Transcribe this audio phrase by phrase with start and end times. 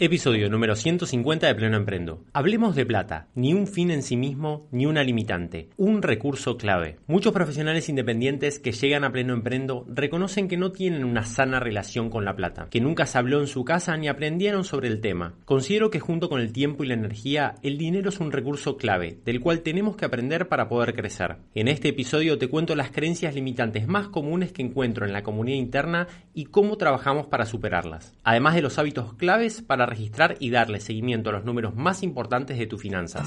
[0.00, 2.22] Episodio número 150 de Pleno Emprendo.
[2.32, 7.00] Hablemos de plata, ni un fin en sí mismo, ni una limitante, un recurso clave.
[7.08, 12.10] Muchos profesionales independientes que llegan a Pleno Emprendo reconocen que no tienen una sana relación
[12.10, 15.34] con la plata, que nunca se habló en su casa ni aprendieron sobre el tema.
[15.44, 19.18] Considero que junto con el tiempo y la energía, el dinero es un recurso clave,
[19.24, 21.38] del cual tenemos que aprender para poder crecer.
[21.56, 25.58] En este episodio te cuento las creencias limitantes más comunes que encuentro en la comunidad
[25.58, 28.14] interna y cómo trabajamos para superarlas.
[28.22, 32.58] Además de los hábitos claves para registrar y darle seguimiento a los números más importantes
[32.58, 33.26] de tus finanzas.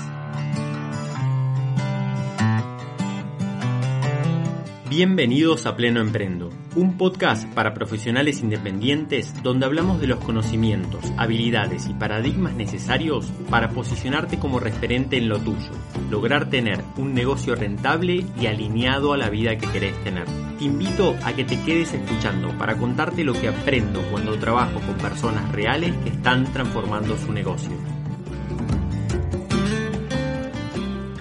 [4.92, 11.88] Bienvenidos a Pleno Emprendo, un podcast para profesionales independientes donde hablamos de los conocimientos, habilidades
[11.88, 15.72] y paradigmas necesarios para posicionarte como referente en lo tuyo,
[16.10, 20.26] lograr tener un negocio rentable y alineado a la vida que querés tener.
[20.60, 24.98] Te invito a que te quedes escuchando para contarte lo que aprendo cuando trabajo con
[24.98, 27.72] personas reales que están transformando su negocio.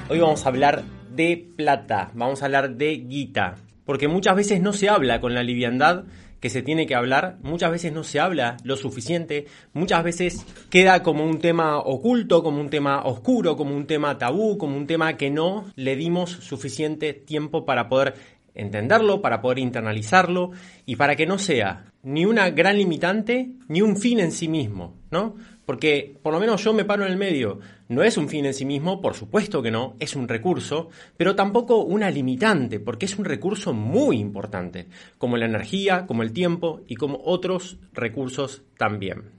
[0.08, 4.72] Hoy vamos a hablar de plata, vamos a hablar de guita, porque muchas veces no
[4.72, 6.04] se habla con la liviandad
[6.40, 11.02] que se tiene que hablar, muchas veces no se habla lo suficiente, muchas veces queda
[11.02, 15.16] como un tema oculto, como un tema oscuro, como un tema tabú, como un tema
[15.16, 18.14] que no le dimos suficiente tiempo para poder
[18.54, 20.50] entenderlo, para poder internalizarlo
[20.86, 24.94] y para que no sea ni una gran limitante ni un fin en sí mismo,
[25.10, 25.36] ¿no?
[25.70, 27.60] Porque por lo menos yo me paro en el medio.
[27.86, 31.36] No es un fin en sí mismo, por supuesto que no, es un recurso, pero
[31.36, 36.80] tampoco una limitante, porque es un recurso muy importante, como la energía, como el tiempo
[36.88, 39.30] y como otros recursos también.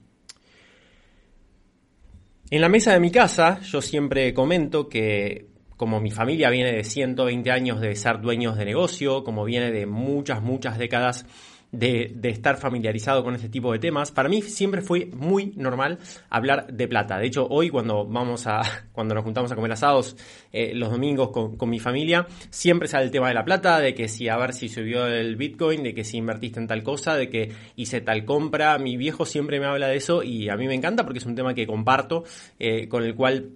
[2.49, 6.85] En la mesa de mi casa yo siempre comento que como mi familia viene de
[6.85, 11.25] 120 años de ser dueños de negocio, como viene de muchas, muchas décadas
[11.71, 15.99] de, estar familiarizado con este tipo de temas, para mí siempre fue muy normal
[16.29, 17.17] hablar de plata.
[17.17, 18.61] De hecho, hoy cuando vamos a,
[18.91, 20.15] cuando nos juntamos a comer asados
[20.51, 23.93] eh, los domingos con, con, mi familia, siempre sale el tema de la plata, de
[23.93, 27.15] que si a ver si subió el Bitcoin, de que si invertiste en tal cosa,
[27.15, 28.77] de que hice tal compra.
[28.77, 31.35] Mi viejo siempre me habla de eso y a mí me encanta porque es un
[31.35, 32.23] tema que comparto,
[32.59, 33.51] eh, con el cual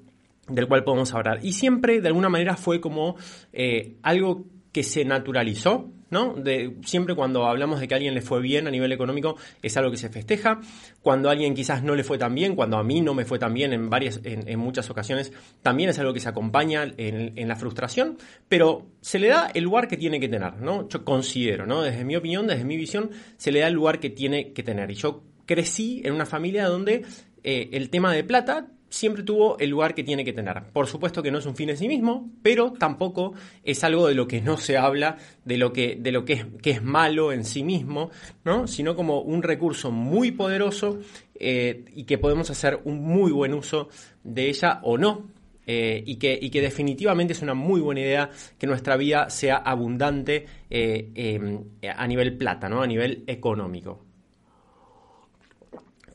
[0.48, 1.40] del cual podemos hablar.
[1.42, 3.16] Y siempre, de alguna manera, fue como
[3.52, 6.36] eh, algo que se naturalizó, ¿no?
[6.84, 9.90] Siempre cuando hablamos de que a alguien le fue bien a nivel económico, es algo
[9.90, 10.60] que se festeja.
[11.02, 13.40] Cuando a alguien quizás no le fue tan bien, cuando a mí no me fue
[13.40, 15.32] tan bien en, varias, en, muchas ocasiones,
[15.62, 18.18] también es algo que se acompaña en, la frustración,
[18.50, 20.90] pero se le da el lugar que tiene que tener, ¿no?
[20.90, 21.82] Yo considero, ¿no?
[21.82, 24.92] Desde mi opinión, desde mi visión, se le da el lugar que tiene que tener.
[24.92, 27.06] Y yo crecí en una familia donde
[27.46, 30.64] eh, el tema de plata siempre tuvo el lugar que tiene que tener.
[30.72, 34.16] Por supuesto que no es un fin en sí mismo, pero tampoco es algo de
[34.16, 37.32] lo que no se habla, de lo que, de lo que, es, que es malo
[37.32, 38.10] en sí mismo,
[38.44, 38.68] ¿no?
[38.68, 41.00] sino como un recurso muy poderoso
[41.36, 43.90] eh, y que podemos hacer un muy buen uso
[44.24, 45.34] de ella o no.
[45.68, 48.30] Eh, y, que, y, que, definitivamente es una muy buena idea
[48.60, 51.60] que nuestra vida sea abundante eh,
[51.98, 52.84] a nivel plata, ¿no?
[52.84, 54.05] a nivel económico.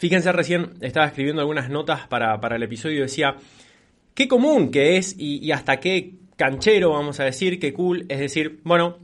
[0.00, 3.36] Fíjense, recién estaba escribiendo algunas notas para, el episodio y decía,
[4.14, 8.60] qué común que es y, hasta qué canchero, vamos a decir, qué cool, es decir,
[8.64, 8.96] bueno,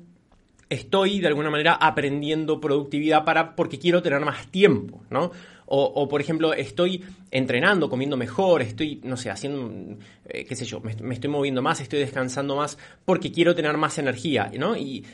[0.71, 5.33] estoy de alguna manera aprendiendo productividad para porque quiero tener más tiempo, ¿no?
[5.69, 10.81] O, por ejemplo, estoy entrenando, comiendo mejor, estoy, no sé, haciendo, eh, qué sé yo,
[10.81, 14.77] me, estoy moviendo más, estoy descansando más porque quiero tener más energía, ¿no?
[14.77, 15.05] Y,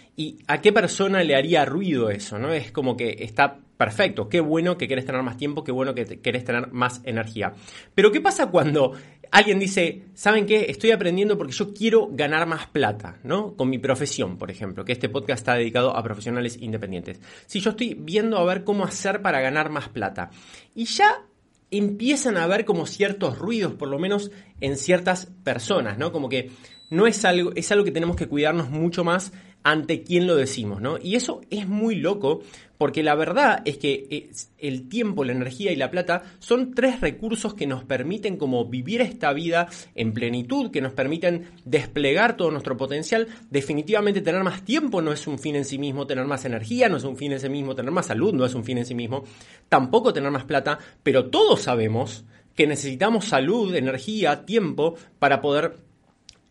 [0.46, 2.52] a qué persona le haría ruido eso, ¿no?
[2.52, 6.20] Es como que está perfecto, qué bueno que querés tener más tiempo, qué bueno que
[6.20, 7.54] querés tener más energía.
[7.94, 8.92] Pero ¿qué pasa cuando
[9.32, 10.66] alguien dice, ¿saben qué?
[10.68, 13.56] Estoy aprendiendo porque yo quiero ganar más plata, ¿no?
[13.56, 17.18] Con mi profesión, por ejemplo, que este podcast está dedicado a profesionales independientes.
[17.46, 20.30] Si yo estoy viendo a ver cómo hacer para ganar más plata
[20.74, 21.24] y ya
[21.70, 24.30] empiezan a haber como ciertos ruidos, por lo menos
[24.60, 26.12] en ciertas personas, ¿no?
[26.12, 26.50] Como que
[26.90, 29.32] no es algo, es algo que tenemos que cuidarnos mucho más
[29.64, 30.98] ante quién lo decimos, ¿no?
[31.00, 32.42] Y eso es muy loco
[32.82, 34.28] porque la verdad es que
[34.58, 39.00] el tiempo, la energía y la plata son tres recursos que nos permiten como vivir
[39.00, 43.28] esta vida en plenitud, que nos permiten desplegar todo nuestro potencial.
[43.50, 46.96] Definitivamente tener más tiempo no es un fin en sí mismo, tener más energía no
[46.96, 48.96] es un fin en sí mismo, tener más salud no es un fin en sí
[48.96, 49.22] mismo,
[49.68, 52.24] tampoco tener más plata, pero todos sabemos
[52.56, 55.76] que necesitamos salud, energía, tiempo para poder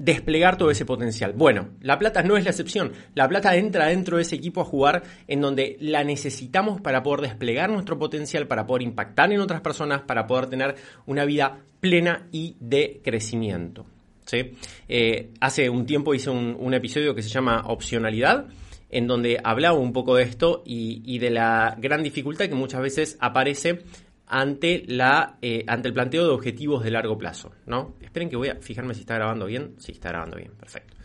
[0.02, 1.34] desplegar todo ese potencial.
[1.34, 2.92] Bueno, la plata no es la excepción.
[3.14, 7.22] La plata entra dentro de ese equipo a jugar en donde la necesitamos para poder
[7.22, 10.76] desplegar nuestro potencial, para poder impactar en otras personas, para poder tener
[11.06, 13.86] una vida plena y de crecimiento.
[14.26, 14.54] ¿sí?
[14.88, 18.48] Eh, hace un tiempo hice un, episodio que se llama Opcionalidad
[18.90, 22.82] en donde hablaba un poco de esto y, y de la gran dificultad que muchas
[22.82, 23.84] veces aparece
[24.32, 27.52] ante, la, eh, ante el planteo de objetivos de largo plazo.
[27.66, 27.96] ¿no?
[28.00, 29.76] Esperen que voy a fijarme si está grabando bien.
[29.78, 30.96] Sí, está grabando bien, perfecto.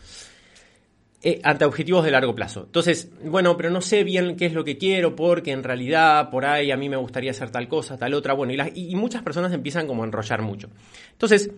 [1.21, 2.63] Eh, ante objetivos de largo plazo.
[2.65, 6.45] Entonces, bueno, pero no sé bien qué es lo que quiero porque en realidad por
[6.45, 8.33] ahí a mí me gustaría hacer tal cosa, tal otra.
[8.33, 10.69] Bueno, y, muchas personas empiezan como a enrollar mucho.
[11.11, 11.51] Entonces,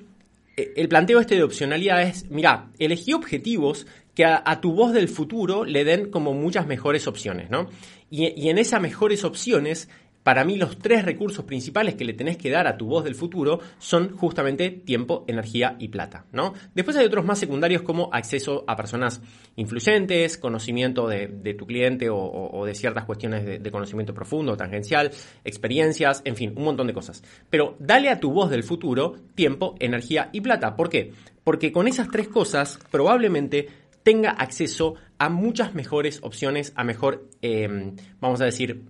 [0.57, 5.07] eh, el planteo este de opcionalidad es, mira, elegí objetivos que a, tu voz del
[5.07, 7.69] futuro le den como muchas mejores opciones, ¿no?
[8.09, 9.87] Y en esas mejores opciones
[10.23, 13.15] para mí los tres recursos principales que le tenés que dar a tu voz del
[13.15, 16.53] futuro son justamente tiempo, energía y plata, ¿no?
[16.75, 19.21] Después hay otros más secundarios como acceso a personas
[19.55, 21.27] influyentes, conocimiento de,
[21.57, 25.11] tu cliente o, de ciertas cuestiones de, conocimiento profundo, tangencial,
[25.43, 27.23] experiencias, en fin, un montón de cosas.
[27.49, 30.75] Pero dale a tu voz del futuro tiempo, energía y plata.
[30.75, 31.13] ¿Por qué?
[31.43, 33.67] Porque con esas tres cosas probablemente
[34.03, 38.83] tenga acceso a muchas mejores opciones, a mejor, eh, vamos a decir,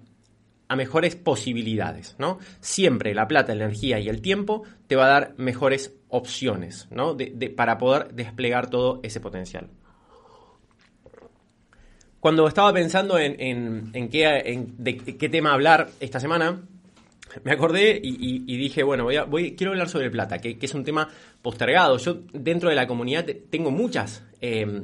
[0.70, 2.38] a mejores posibilidades, ¿no?
[2.62, 7.18] Siempre la plata, la energía y el tiempo te va a dar mejores opciones, ¿no?
[7.56, 9.68] para poder desplegar todo ese potencial.
[12.20, 16.62] Cuando estaba pensando en, qué, de qué tema hablar esta semana,
[17.44, 19.26] me acordé y, dije, bueno, voy, a,
[19.56, 21.10] quiero hablar sobre plata, que, es un tema
[21.42, 21.98] postergado.
[21.98, 24.24] Yo dentro de la comunidad tengo muchas...
[24.42, 24.84] Eh,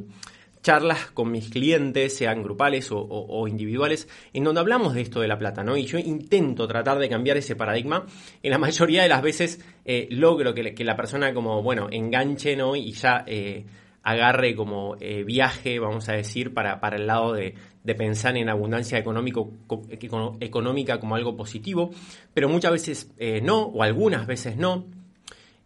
[0.66, 5.38] charlas con mis clientes, sean grupales o, individuales, en donde hablamos de esto de la
[5.38, 5.78] plata, ¿no?
[5.78, 8.08] Y yo intento tratar de cambiar ese paradigma.
[8.42, 12.76] En la mayoría de las veces eh, logro que, la persona como, bueno, enganche, ¿no?
[12.76, 13.64] Y ya eh,
[14.02, 17.54] agarre como eh, viaje, vamos a decir, para, para el lado de,
[17.96, 21.92] pensar en abundancia económica como algo positivo,
[22.34, 23.14] pero muchas veces
[23.44, 24.88] no, o algunas veces no.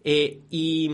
[0.04, 0.92] y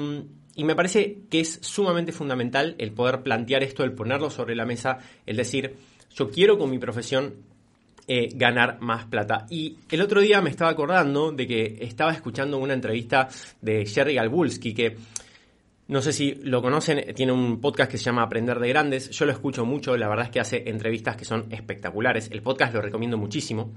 [0.55, 4.65] y me parece que es sumamente fundamental el poder plantear esto, el ponerlo sobre la
[4.65, 5.75] mesa, el decir,
[6.15, 7.35] yo quiero con mi profesión
[8.07, 9.45] eh, ganar más plata.
[9.49, 13.27] Y el otro día me estaba acordando de que estaba escuchando una entrevista
[13.61, 14.95] de Jerry Galbulski, que
[15.87, 19.09] no sé si lo conocen, tiene un podcast que se llama Aprender de Grandes.
[19.09, 22.29] Yo lo escucho mucho, la verdad es que hace entrevistas que son espectaculares.
[22.31, 23.73] El podcast lo recomiendo muchísimo.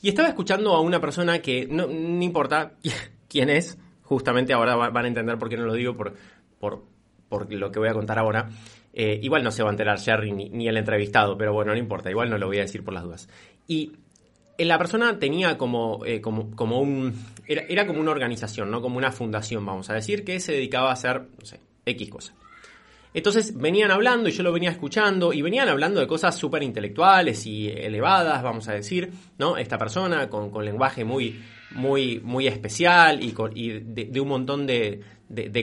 [0.00, 2.72] Y estaba escuchando a una persona que no, no importa
[3.28, 6.14] quién es, justamente ahora van a entender por qué no lo digo, por,
[6.58, 8.48] por, lo que voy a contar ahora.
[8.92, 12.10] Eh, igual no se va a enterar Jerry ni, el entrevistado, pero bueno, no importa,
[12.10, 13.28] igual no lo voy a decir por las dudas.
[13.66, 13.92] Y
[14.56, 17.12] eh, la persona tenía como, eh, como, como un...
[17.46, 18.80] Era, era, como una organización, ¿no?
[18.80, 22.34] Como una fundación, vamos a decir, que se dedicaba a hacer, no sé, X cosas.
[23.14, 27.46] Entonces venían hablando y yo lo venía escuchando y venían hablando de cosas súper intelectuales
[27.46, 29.56] y elevadas, vamos a decir, ¿no?
[29.56, 31.40] Esta persona con, con lenguaje muy,
[31.74, 33.32] muy, muy especial y,
[33.70, 35.02] de, un montón de,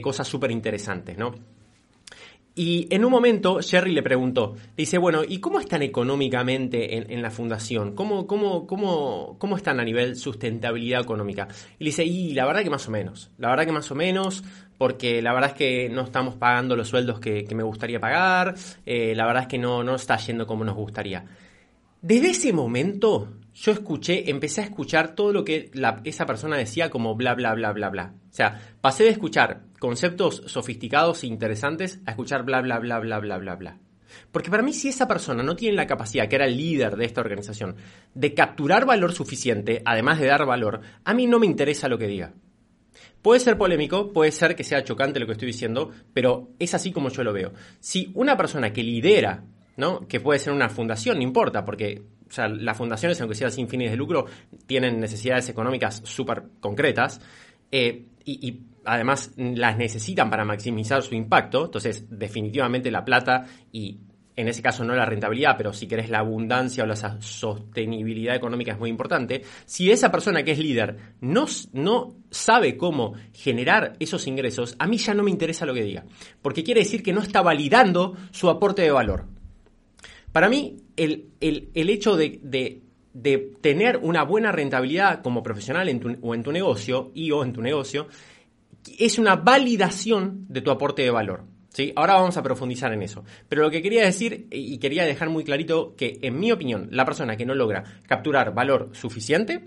[0.01, 1.33] cosas súper interesantes, ¿no?
[2.53, 7.31] Y en un momento Jerry le preguntó, dice, bueno, ¿y cómo están económicamente en, la
[7.31, 7.95] fundación?
[7.95, 11.47] ¿Cómo, cómo, cómo, ¿Cómo están a nivel sustentabilidad económica?
[11.79, 13.95] Y le dice, y la verdad que más o menos, la verdad que más o
[13.95, 14.43] menos,
[14.77, 19.13] porque la verdad es que no estamos pagando los sueldos que, me gustaría pagar, eh,
[19.15, 21.23] la verdad es que no, no está yendo como nos gustaría.
[22.01, 25.71] Desde ese momento yo escuché, empecé a escuchar todo lo que
[26.03, 28.13] esa persona decía como bla, bla, bla, bla, bla.
[28.29, 33.19] O sea, pasé de escuchar conceptos sofisticados e interesantes a escuchar bla, bla, bla, bla,
[33.19, 33.77] bla, bla, bla.
[34.31, 37.05] Porque para mí si esa persona no tiene la capacidad, que era el líder de
[37.05, 37.75] esta organización,
[38.13, 42.07] de capturar valor suficiente, además de dar valor, a mí no me interesa lo que
[42.07, 42.33] diga.
[43.21, 46.91] Puede ser polémico, puede ser que sea chocante lo que estoy diciendo, pero es así
[46.91, 47.53] como yo lo veo.
[47.79, 49.43] Si una persona que lidera,
[49.77, 50.07] ¿no?
[50.07, 52.01] que puede ser una fundación, no importa, porque
[52.31, 54.25] o sea, las fundaciones, aunque sean sin fines de lucro,
[54.65, 57.19] tienen necesidades económicas súper concretas
[57.69, 61.65] eh, y, además las necesitan para maximizar su impacto.
[61.65, 63.99] Entonces, definitivamente la plata y
[64.37, 68.71] en ese caso no la rentabilidad, pero si querés la abundancia o la sostenibilidad económica
[68.71, 69.43] es muy importante.
[69.65, 74.97] Si esa persona que es líder no, no sabe cómo generar esos ingresos, a mí
[74.97, 76.05] ya no me interesa lo que diga,
[76.41, 79.27] porque quiere decir que no está validando su aporte de valor.
[80.31, 81.31] Para mí, el,
[81.73, 82.81] hecho de,
[83.61, 87.53] tener una buena rentabilidad como profesional en tu, o en tu negocio y o en
[87.53, 88.07] tu negocio
[88.97, 91.43] es una validación de tu aporte de valor.
[91.69, 91.93] ¿sí?
[91.95, 93.23] Ahora vamos a profundizar en eso.
[93.47, 97.05] Pero lo que quería decir y quería dejar muy clarito que, en mi opinión, la
[97.05, 99.65] persona que no logra capturar valor suficiente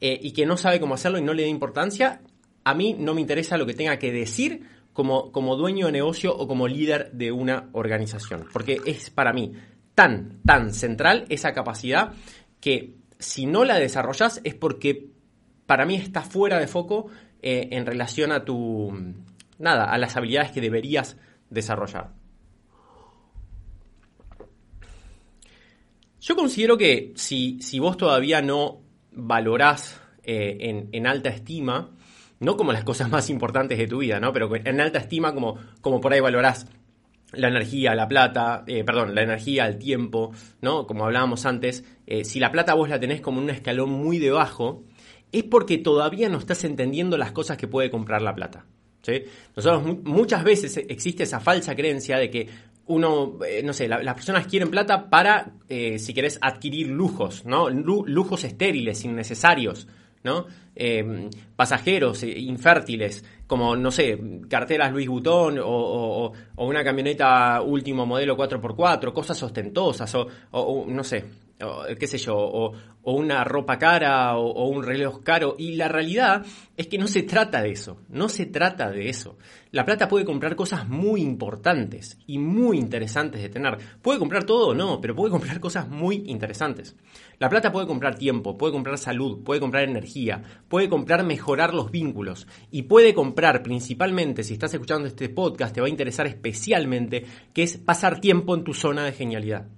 [0.00, 2.20] eh, y que no sabe cómo hacerlo y no le da importancia,
[2.64, 4.62] a mí no me interesa lo que tenga que decir
[4.92, 9.52] como, como dueño de negocio o como líder de una organización, porque es para mí
[10.00, 12.14] tan, tan central esa capacidad
[12.58, 15.10] que si no la desarrollas es porque
[15.66, 17.08] para mí está fuera de foco
[17.42, 18.90] eh, en relación a tu,
[19.58, 21.18] nada, a las habilidades que deberías
[21.50, 22.14] desarrollar.
[26.22, 28.80] Yo considero que si, si vos todavía no
[29.12, 31.90] valorás eh, en, alta estima,
[32.38, 34.32] no como las cosas más importantes de tu vida, ¿no?
[34.32, 36.66] Pero en alta estima como, como por ahí valorás
[37.32, 40.86] la energía, la plata, eh, perdón, la energía, el tiempo, ¿no?
[40.86, 44.18] Como hablábamos antes, eh, si la plata vos la tenés como en un escalón muy
[44.18, 44.84] debajo,
[45.32, 48.66] es porque todavía no estás entendiendo las cosas que puede comprar la plata.
[49.02, 49.22] ¿sí?
[49.54, 52.48] Nosotros muchas veces existe esa falsa creencia de que
[52.86, 57.70] uno, eh, no sé, las personas quieren plata para, si querés, adquirir lujos, ¿no?
[57.70, 59.86] lujos estériles, innecesarios.
[60.22, 60.46] ¿No?
[60.74, 68.36] Em, pasajeros eh, infértiles, como, no sé, carteras Louis Vuitton o, una camioneta último modelo
[68.36, 71.24] 4x4, cosas ostentosas, o, no sé,
[71.98, 75.56] qué sé yo, o, una ropa cara o, un reloj caro.
[75.58, 76.44] Y la realidad
[76.76, 79.36] es que no se trata de eso, no se trata de eso.
[79.72, 83.78] La plata puede comprar cosas muy importantes y muy interesantes de tener.
[84.02, 86.96] Puede comprar todo o no, pero puede comprar cosas muy interesantes.
[87.38, 91.90] La plata puede comprar tiempo, puede comprar salud, puede comprar energía, puede comprar mejorar los
[91.90, 97.24] vínculos y puede comprar principalmente, si estás escuchando este podcast, te va a interesar especialmente,
[97.54, 99.68] que es pasar tiempo en tu zona de genialidad.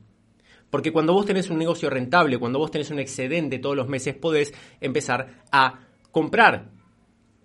[0.72, 4.14] Porque cuando vos tenés un negocio rentable, cuando vos tenés un excedente todos los meses,
[4.14, 6.70] podés empezar a comprar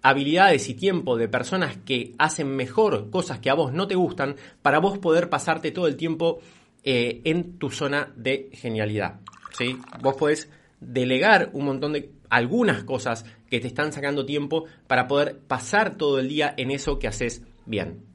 [0.01, 4.37] habilidades y tiempo de personas que hacen mejor cosas que a vos no te gustan
[4.61, 6.39] para vos poder pasarte todo el tiempo
[6.85, 9.19] eh, en tu zona de genialidad.
[9.57, 9.77] ¿sí?
[10.01, 15.37] Vos podés delegar un montón de algunas cosas que te están sacando tiempo para poder
[15.37, 18.05] pasar todo el día en eso que haces bien.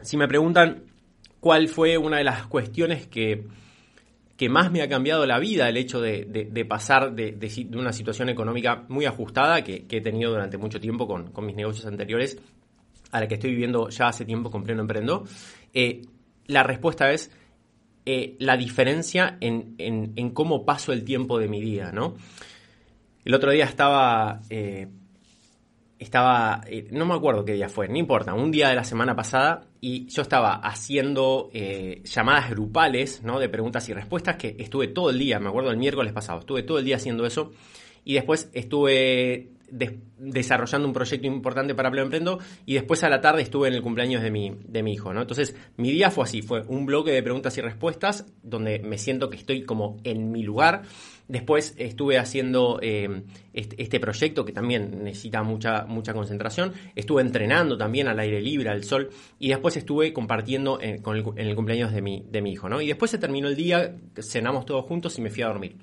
[0.00, 0.93] Si me preguntan
[1.44, 3.46] cuál fue una de las cuestiones que,
[4.34, 8.86] que más me ha cambiado la vida, el hecho de, pasar de, una situación económica
[8.88, 12.38] muy ajustada que, he tenido durante mucho tiempo con, mis negocios anteriores
[13.12, 15.24] a la que estoy viviendo ya hace tiempo con Pleno Emprendo.
[15.74, 16.06] Eh,
[16.46, 17.30] la respuesta es
[18.06, 22.14] eh, la diferencia en, en, cómo paso el tiempo de mi día, ¿no?
[23.22, 24.88] El otro día estaba eh,
[25.98, 29.14] estaba, eh, no me acuerdo qué día fue, no importa, un día de la semana
[29.14, 33.38] pasada y yo estaba haciendo eh, llamadas grupales, ¿no?
[33.38, 36.62] De preguntas y respuestas que estuve todo el día, me acuerdo el miércoles pasado, estuve
[36.62, 37.52] todo el día haciendo eso
[38.04, 39.50] y después estuve
[40.18, 43.82] desarrollando un proyecto importante para Pleno Emprendo y después a la tarde estuve en el
[43.82, 45.22] cumpleaños de mi, de mi hijo, ¿no?
[45.22, 49.30] Entonces mi día fue así, fue un bloque de preguntas y respuestas donde me siento
[49.30, 50.82] que estoy como en mi lugar
[51.26, 53.22] Después estuve haciendo eh,
[53.54, 56.72] este, proyecto que también necesita mucha, mucha concentración.
[56.94, 59.08] Estuve entrenando también al aire libre, al sol.
[59.38, 61.02] Y después estuve compartiendo en,
[61.36, 62.68] el, cumpleaños de mi, de mi hijo.
[62.68, 62.80] ¿no?
[62.80, 65.76] Y después se terminó el día, cenamos todos juntos y me fui a dormir.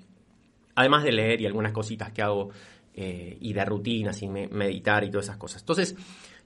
[0.76, 2.50] Además de leer y algunas cositas que hago
[2.94, 5.62] eh, y de rutinas y meditar y todas esas cosas.
[5.62, 5.96] Entonces,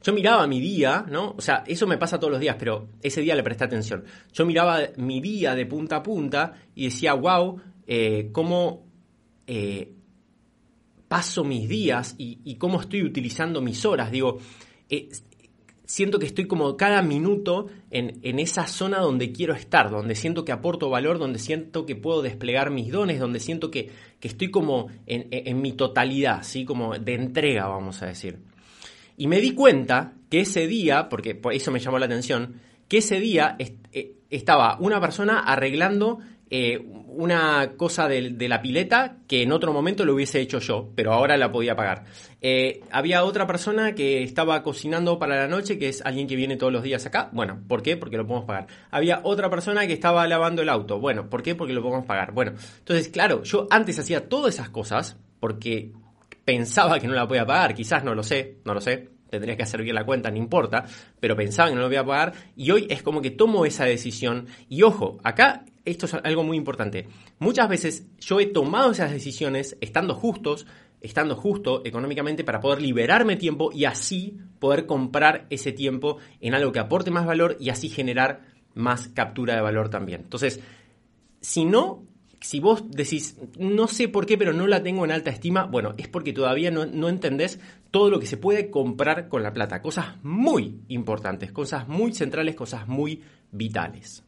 [0.04, 1.34] yo miraba mi día, ¿no?
[1.36, 4.06] O sea, eso me pasa todos los días, pero ese día le presté atención.
[4.32, 8.85] Yo miraba mi día de punta a punta y decía, wow, eh, cómo
[9.48, 9.92] eh,
[11.08, 14.12] paso mis días y, cómo estoy utilizando mis horas.
[14.12, 14.40] Digo,
[14.90, 15.10] eh,
[15.86, 20.52] siento que estoy como cada minuto en, esa zona donde quiero estar, donde siento que
[20.52, 25.62] aporto valor, donde siento que puedo desplegar mis dones, donde siento que, estoy como en,
[25.62, 26.66] mi totalidad, ¿sí?
[26.66, 28.40] como de entrega, vamos a decir.
[29.18, 32.98] Y me di cuenta que ese día, porque por eso me llamó la atención, que
[32.98, 39.52] ese día eh, estaba una persona arreglando eh, una cosa de, la pileta que en
[39.52, 42.04] otro momento lo hubiese hecho yo, pero ahora la podía pagar.
[42.42, 46.58] Eh, había otra persona que estaba cocinando para la noche, que es alguien que viene
[46.58, 47.30] todos los días acá.
[47.32, 47.98] Bueno, ¿por qué?
[47.98, 48.68] Porque lo podemos pagar.
[48.92, 51.00] Había otra persona que estaba lavando el auto.
[51.00, 51.56] Bueno, ¿por qué?
[51.56, 52.32] Porque lo podemos pagar.
[52.32, 55.94] Bueno, entonces, claro, yo antes hacía todas esas cosas porque
[56.44, 57.74] pensaba que no la podía pagar.
[57.74, 60.86] Quizás no lo sé, no lo sé tendría que hacer bien la cuenta, no importa,
[61.20, 63.84] pero pensaba que no lo voy a pagar y hoy es como que tomo esa
[63.84, 67.08] decisión y ojo, acá esto es algo muy importante.
[67.40, 70.66] Muchas veces yo he tomado esas decisiones estando justos,
[71.00, 76.72] estando justo económicamente para poder liberarme tiempo y así poder comprar ese tiempo en algo
[76.72, 78.42] que aporte más valor y así generar
[78.74, 80.22] más captura de valor también.
[80.22, 80.60] Entonces,
[81.40, 82.04] si no,
[82.42, 85.94] si vos decís, no sé por qué, pero no la tengo en alta estima, bueno,
[85.98, 87.60] es porque todavía no, no entendés
[87.92, 89.82] todo lo que se puede comprar con la plata.
[89.82, 94.25] Cosas muy importantes, cosas muy centrales, cosas muy vitales.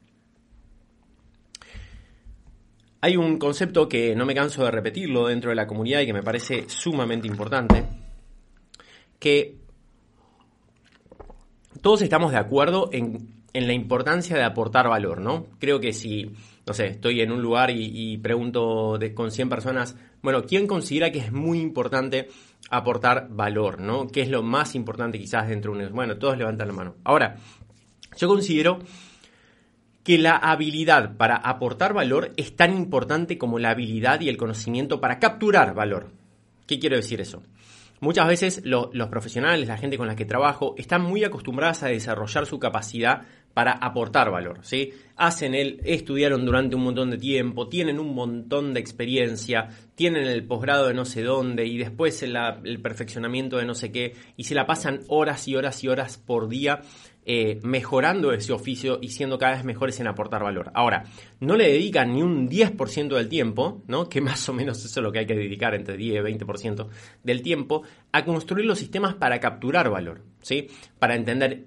[3.01, 6.13] Hay un concepto que no me canso de repetirlo dentro de la comunidad y que
[6.13, 7.85] me parece sumamente importante,
[9.19, 9.55] que
[11.81, 15.47] todos estamos de acuerdo en, la importancia de aportar valor, ¿no?
[15.59, 16.31] Creo que si,
[16.67, 21.19] no sé, estoy en un lugar y, pregunto con 100 personas, bueno, ¿quién considera que
[21.19, 22.27] es muy importante
[22.69, 24.07] aportar valor, ¿no?
[24.07, 25.93] ¿Qué es lo más importante quizás dentro de un...
[25.93, 26.95] Bueno, todos levantan la mano.
[27.03, 27.37] Ahora,
[28.17, 28.79] yo considero
[30.07, 35.01] que la habilidad para aportar valor es tan importante como la habilidad y el conocimiento
[35.01, 36.13] para capturar valor.
[36.65, 37.43] ¿Qué quiero decir eso?
[37.99, 42.45] Muchas veces los profesionales, la gente con la que trabajo, están muy acostumbradas a desarrollar
[42.45, 43.23] su capacidad
[43.53, 44.93] para aportar valor, ¿sí?
[45.17, 50.45] Hacen el, estudiaron durante un montón de tiempo, tienen un montón de experiencia, tienen el
[50.45, 54.43] posgrado de no sé dónde y después el, el perfeccionamiento de no sé qué y
[54.45, 56.81] se la pasan horas y horas y horas por día
[57.29, 60.71] eh, mejorando ese oficio y siendo cada vez mejores en aportar valor.
[60.73, 61.03] Ahora,
[61.41, 64.07] no le dedican ni un 10% del tiempo, ¿no?
[64.09, 66.87] que más o menos eso es lo que hay que dedicar, entre 10 y 20%
[67.23, 70.67] del tiempo, a construir los sistemas para capturar valor, ¿sí?
[70.99, 71.65] para entender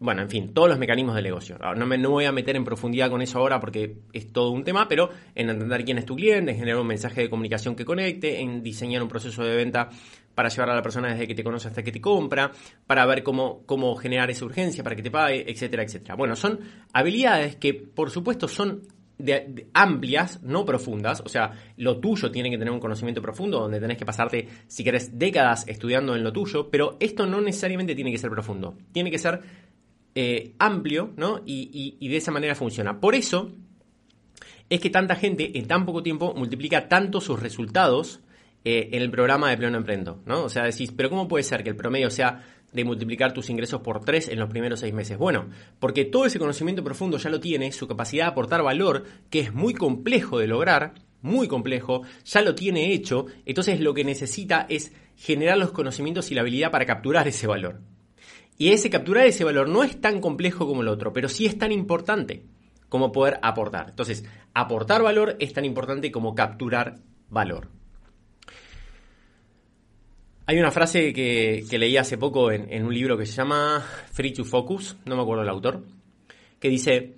[0.00, 1.58] bueno, en fin, todos los mecanismos del negocio.
[1.76, 4.64] no me no voy a meter en profundidad con eso ahora porque es todo un
[4.64, 7.84] tema, pero en entender quién es tu cliente, en generar un mensaje de comunicación que
[7.84, 9.90] conecte, en diseñar un proceso de venta
[10.34, 12.50] para llevar a la persona desde que te conoce hasta que te compra,
[12.86, 16.14] para ver cómo, cómo generar esa urgencia para que te pague, etcétera, etcétera.
[16.14, 16.60] Bueno, son
[16.92, 18.82] habilidades que por supuesto son
[19.24, 21.22] de, amplias, no profundas.
[21.24, 24.82] O sea, lo tuyo tiene que tener un conocimiento profundo, donde tenés que pasarte, si
[24.82, 28.76] querés, décadas estudiando en lo tuyo, pero esto no necesariamente tiene que ser profundo.
[28.92, 29.40] Tiene que ser
[30.14, 31.42] eh, amplio, ¿no?
[31.44, 33.00] Y, de esa manera funciona.
[33.00, 33.52] Por eso
[34.68, 38.20] es que tanta gente en tan poco tiempo multiplica tanto sus resultados
[38.64, 40.44] eh, en el programa de Pleno Emprendo, ¿no?
[40.44, 43.80] O sea, decís, pero ¿cómo puede ser que el promedio sea de multiplicar tus ingresos
[43.80, 45.16] por tres en los primeros seis meses?
[45.16, 45.48] Bueno,
[45.78, 49.54] porque todo ese conocimiento profundo ya lo tiene, su capacidad de aportar valor, que es
[49.54, 54.92] muy complejo de lograr, muy complejo, ya lo tiene hecho, entonces lo que necesita es
[55.16, 57.80] generar los conocimientos y la habilidad para capturar ese valor.
[58.58, 61.56] Y ese capturar ese valor no es tan complejo como el otro, pero sí es
[61.58, 62.44] tan importante
[62.90, 63.86] como poder aportar.
[63.88, 66.98] Entonces, aportar valor es tan importante como capturar
[67.30, 67.79] valor.
[70.50, 74.42] Hay una frase que, leí hace poco en, un libro que se llama Free to
[74.42, 75.84] Focus, no me acuerdo el autor,
[76.58, 77.14] que dice,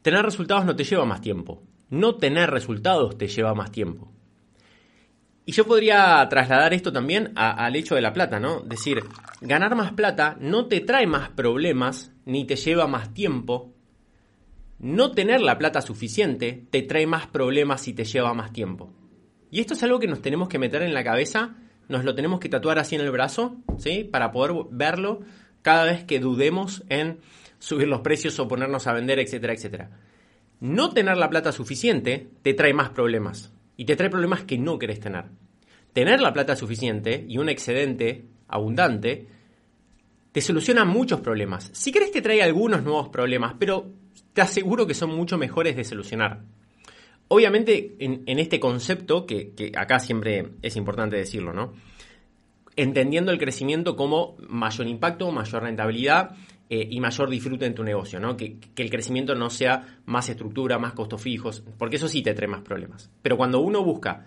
[0.00, 4.12] tener resultados no te lleva más tiempo, no tener resultados te lleva más tiempo.
[5.44, 8.60] Y yo podría trasladar esto también al hecho de la plata, ¿no?
[8.60, 9.02] Decir,
[9.40, 13.74] ganar más plata no te trae más problemas ni te lleva más tiempo.
[14.78, 18.99] No tener la plata suficiente te trae más problemas y te lleva más tiempo.
[19.50, 21.56] Y esto es algo que nos tenemos que meter en la cabeza,
[21.88, 24.04] nos lo tenemos que tatuar así en el brazo, ¿sí?
[24.04, 25.20] Para poder verlo
[25.62, 27.18] cada vez que dudemos en
[27.58, 29.90] subir los precios o ponernos a vender, etcétera, etcétera.
[30.60, 34.78] No tener la plata suficiente te trae más problemas y te trae problemas que no
[34.78, 35.24] querés tener.
[35.92, 39.26] Tener la plata suficiente y un excedente abundante
[40.32, 41.70] te soluciona muchos problemas.
[41.72, 43.90] Si querés te trae algunos nuevos problemas, pero
[44.32, 46.42] te aseguro que son mucho mejores de solucionar.
[47.32, 51.74] Obviamente, en, este concepto, que, acá siempre es importante decirlo, ¿no?
[52.74, 56.34] Entendiendo el crecimiento como mayor impacto, mayor rentabilidad
[56.68, 58.36] eh, y mayor disfrute en tu negocio, ¿no?
[58.36, 62.48] Que, el crecimiento no sea más estructura, más costos fijos, porque eso sí te trae
[62.48, 63.08] más problemas.
[63.22, 64.26] Pero cuando uno busca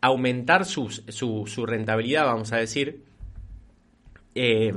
[0.00, 3.02] aumentar su, su, rentabilidad, vamos a decir,
[4.36, 4.72] eh,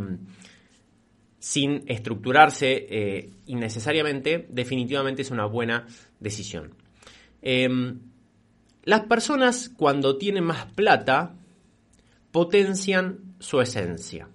[1.37, 5.85] sin estructurarse eh, innecesariamente, definitivamente es una buena
[6.19, 6.78] decisión.
[7.41, 11.35] Las personas cuando tienen más plata
[12.31, 14.27] potencian su esencia.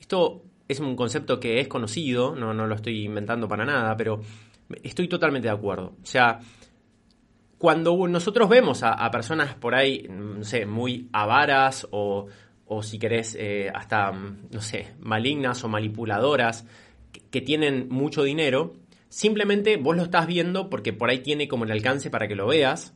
[0.00, 4.20] Esto es un concepto que es conocido, no, no lo estoy inventando para nada, pero
[4.82, 5.94] estoy totalmente de acuerdo.
[6.02, 6.40] O sea,
[7.58, 12.26] cuando nosotros vemos a, personas por ahí, no sé, muy avaras o,
[12.66, 16.66] o si querés, eh, hasta, no sé, malignas o manipuladoras,
[17.30, 18.74] que, tienen mucho dinero,
[19.08, 22.46] simplemente vos lo estás viendo porque por ahí tiene como el alcance para que lo
[22.46, 22.94] veas,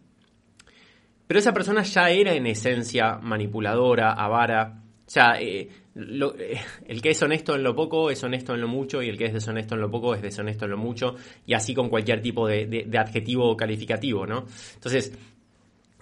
[1.26, 7.10] pero esa persona ya era en esencia manipuladora, avara, o sea, eh, eh, el que
[7.10, 9.74] es honesto en lo poco es honesto en lo mucho y el que es deshonesto
[9.74, 13.56] en lo poco es deshonesto en lo mucho y así con cualquier tipo de, adjetivo
[13.56, 14.46] calificativo, ¿no?
[14.74, 15.12] Entonces,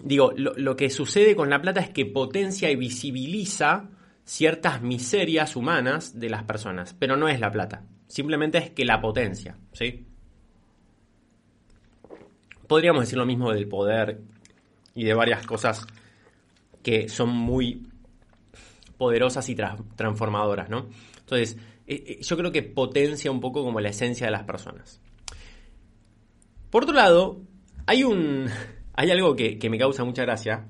[0.03, 3.89] digo, lo, que sucede con la plata es que potencia y visibiliza
[4.23, 8.99] ciertas miserias humanas de las personas, pero no es la plata, simplemente es que la
[8.99, 10.05] potencia, ¿sí?
[12.67, 14.19] Podríamos decir lo mismo del poder
[14.93, 15.87] y de varias cosas
[16.83, 17.87] que son muy
[18.97, 20.89] poderosas y transformadoras, ¿no?
[21.19, 24.99] Entonces, eh, eh, yo creo que potencia un poco como la esencia de las personas.
[26.69, 27.41] Por otro lado,
[27.85, 28.49] hay un.
[28.93, 30.67] hay algo que, me causa mucha gracia.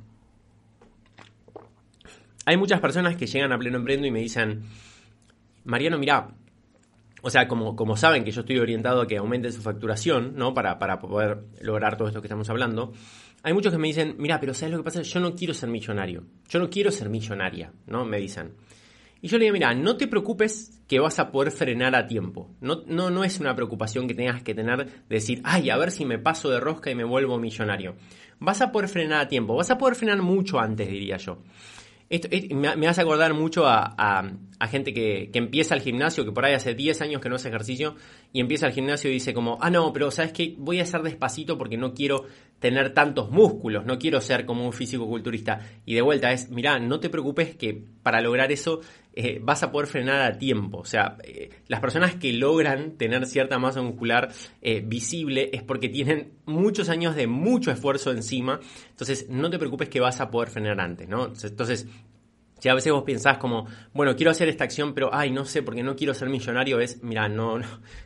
[2.46, 4.64] hay muchas personas que llegan a pleno emprendo y me dicen,
[5.64, 6.36] Mariano, mira,
[7.22, 10.54] o sea, como, como saben que yo estoy orientado a que aumente su facturación, ¿no?
[10.54, 12.94] Para, para poder lograr todo esto que estamos hablando.
[13.44, 15.02] Hay muchos que me dicen, mira, pero ¿sabes lo que pasa?
[15.02, 16.26] Yo no quiero ser millonario.
[16.50, 18.06] Yo no quiero ser millonaria, ¿no?
[18.06, 18.54] Me dicen.
[19.22, 22.56] Y yo le digo, mira, no te preocupes que vas a poder frenar a tiempo.
[22.62, 25.92] No, no, no es una preocupación que tengas que tener de decir, ay, a ver
[25.92, 27.96] si me paso de rosca y me vuelvo millonario.
[28.40, 29.56] Vas a poder frenar a tiempo.
[29.56, 31.40] Vas a poder frenar mucho antes, diría yo.
[32.10, 34.32] Esto, me, me, hace acordar mucho a,
[34.70, 37.96] gente que, empieza el gimnasio, que por ahí hace 10 años que no hace ejercicio,
[38.34, 41.04] y empieza el gimnasio y dice como, ah, no, pero sabes que voy a hacer
[41.04, 42.26] despacito porque no quiero
[42.60, 45.62] tener tantos músculos, no quiero ser como un físico culturista.
[45.86, 48.82] Y de vuelta es, mira, no te preocupes que para lograr eso
[49.22, 50.78] eh, vas a poder frenar a tiempo.
[50.78, 55.90] O sea, eh, las personas que logran tener cierta masa muscular eh, visible es porque
[55.90, 58.62] tienen muchos años de mucho esfuerzo encima.
[58.92, 61.34] Entonces, no te preocupes que vas a poder frenar antes, ¿no?
[61.44, 61.86] Entonces,
[62.60, 65.64] si a veces vos pensás como, bueno, quiero hacer esta acción, pero ay, no sé,
[65.64, 67.60] porque no quiero ser millonario, es, mira, no,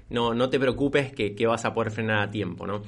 [0.10, 2.82] no, no, te preocupes que vas a poder frenar a tiempo, ¿no?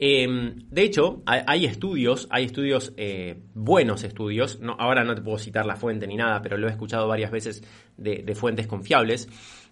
[0.00, 5.66] Em, de hecho, hay, estudios, hay estudios, eh, buenos estudios, ahora no te puedo citar
[5.66, 7.64] la fuente ni nada, pero lo he escuchado varias veces
[7.96, 9.28] de, fuentes confiables,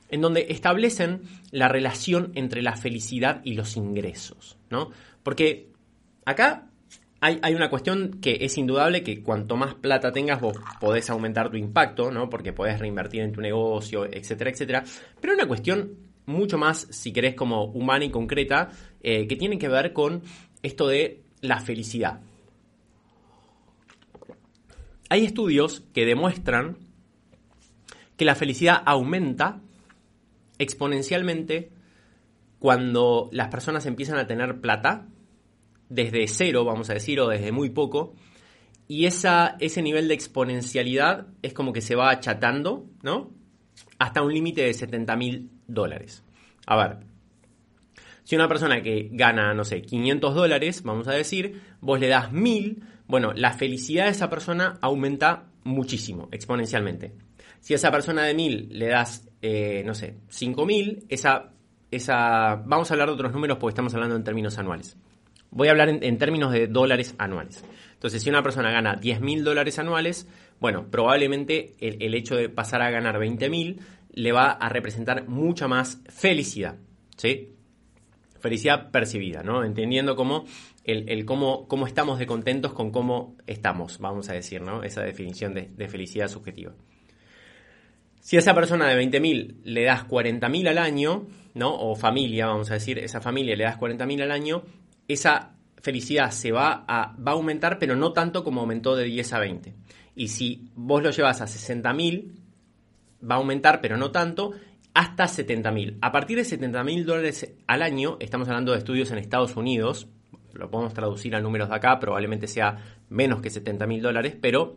[0.08, 4.90] en donde establecen la relación entre la felicidad y los ingresos, ¿no?
[5.22, 5.68] Porque
[6.24, 6.70] acá
[7.20, 11.50] hay, hay, una cuestión que es indudable que cuanto más plata tengas vos podés aumentar
[11.50, 12.28] tu impacto, ¿no?
[12.28, 14.84] Porque podés reinvertir en tu negocio, etcétera, etcétera.
[15.20, 19.68] Pero una cuestión mucho más, si querés, como humana y concreta, eh, que tiene que
[19.68, 20.22] ver con
[20.62, 22.20] esto de la felicidad.
[25.08, 26.78] Hay estudios que demuestran
[28.16, 29.60] que la felicidad aumenta
[30.58, 31.70] exponencialmente
[32.58, 35.06] cuando las personas empiezan a tener plata,
[35.88, 38.14] desde cero, vamos a decir, o desde muy poco,
[38.88, 43.30] y esa, ese nivel de exponencialidad es como que se va achatando, ¿no?
[43.98, 46.24] Hasta un límite de 70 mil dólares.
[46.66, 46.98] A ver,
[48.24, 52.32] si una persona que gana, no sé, 500 dólares, vamos a decir, vos le das
[52.32, 57.12] 1000, bueno, la felicidad de esa persona aumenta muchísimo, exponencialmente.
[57.60, 61.52] Si a esa persona de 1000 le das, eh, no sé, 5000, esa,
[61.90, 62.56] esa.
[62.64, 64.96] Vamos a hablar de otros números porque estamos hablando en términos anuales.
[65.50, 67.64] Voy a hablar en, términos de dólares anuales.
[67.94, 70.28] Entonces, si una persona gana 10.000 dólares anuales,
[70.60, 73.78] bueno, probablemente el, hecho de pasar a ganar 20.000
[74.16, 76.76] le va a representar mucha más felicidad,
[77.16, 77.52] ¿sí?
[78.40, 79.62] Felicidad percibida, ¿no?
[79.62, 80.46] Entendiendo cómo,
[80.84, 84.82] el, cómo, cómo, estamos de contentos con cómo estamos, vamos a decir, ¿no?
[84.82, 86.72] Esa definición de, felicidad subjetiva.
[88.20, 91.74] Si a esa persona de 20.000 le das 40.000 al año, ¿no?
[91.74, 94.62] O familia, vamos a decir, esa familia le das 40.000 al año,
[95.06, 95.52] esa
[95.82, 99.38] felicidad se va a, va a aumentar, pero no tanto como aumentó de 10 a
[99.40, 99.74] 20.
[100.14, 102.45] Y si vos lo llevas a 60.000,
[103.22, 104.52] va a aumentar, pero no tanto,
[104.94, 105.98] hasta 70.000.
[106.00, 110.08] A partir de 70.000 dólares al año, estamos hablando de estudios en Estados Unidos,
[110.54, 112.76] lo podemos traducir a números de acá, probablemente sea
[113.08, 114.76] menos que 70.000 dólares, pero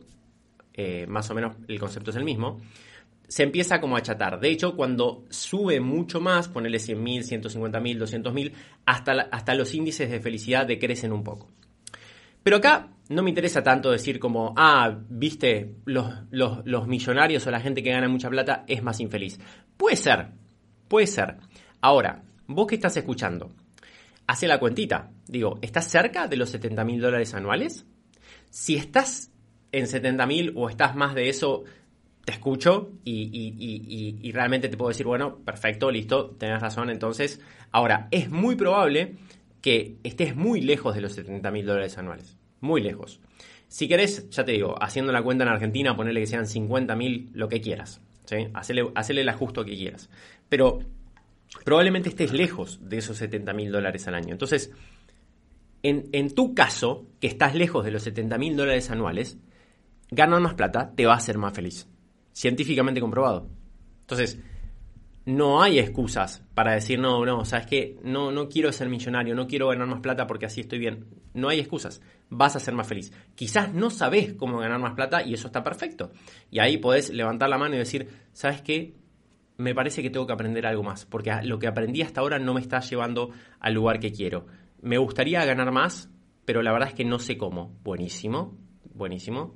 [0.73, 2.59] eh, más o menos el concepto es el mismo.
[3.27, 4.39] Se empieza como a achatar.
[4.39, 8.51] De hecho, cuando sube mucho más, ponerle 100.000, 150.000, 200.000,
[8.85, 11.51] hasta, hasta los índices de felicidad decrecen un poco.
[12.43, 17.59] Pero acá no me interesa tanto decir como, ah, viste, los, los, millonarios o la
[17.59, 19.39] gente que gana mucha plata es más infeliz.
[19.77, 20.27] Puede ser,
[20.87, 21.37] puede ser.
[21.81, 23.51] Ahora, vos que estás escuchando,
[24.27, 25.09] hace la cuentita.
[25.27, 27.83] Digo, ¿estás cerca de los 70 mil dólares anuales?
[28.51, 29.31] Si estás
[29.71, 31.63] en 70 mil o estás más de eso,
[32.25, 36.91] te escucho y, y, realmente te puedo decir, bueno, perfecto, listo, tenés razón.
[36.91, 37.41] Entonces,
[37.71, 39.15] ahora, es muy probable
[39.61, 42.37] que estés muy lejos de los 70 mil dólares anuales.
[42.61, 43.19] Muy lejos.
[43.67, 47.29] Si querés, ya te digo, haciendo la cuenta en Argentina, ponerle que sean 50 mil,
[47.33, 48.01] lo que quieras.
[48.25, 48.47] ¿sí?
[48.53, 50.09] Hacele, el ajuste que quieras.
[50.49, 50.79] Pero
[51.63, 54.31] probablemente estés lejos de esos 70 mil dólares al año.
[54.31, 54.71] Entonces,
[55.83, 59.37] en, en, tu caso, que estás lejos de los 70 mil dólares anuales,
[60.09, 61.87] ganar más plata te va a hacer más feliz.
[62.33, 63.47] Científicamente comprobado.
[64.01, 64.39] Entonces,
[65.25, 69.47] no hay excusas para decir, no, no, sabes que no, no quiero ser millonario, no
[69.47, 71.05] quiero ganar más plata porque así estoy bien.
[71.33, 73.11] No hay excusas, vas a ser más feliz.
[73.35, 76.11] Quizás no sabes cómo ganar más plata y eso está perfecto.
[76.49, 78.95] Y ahí podés levantar la mano y decir, ¿sabes qué?
[79.57, 82.53] Me parece que tengo que aprender algo más, porque lo que aprendí hasta ahora no
[82.53, 84.47] me está llevando al lugar que quiero.
[84.81, 86.09] Me gustaría ganar más,
[86.45, 87.77] pero la verdad es que no sé cómo.
[87.83, 88.57] Buenísimo,
[88.93, 89.55] buenísimo.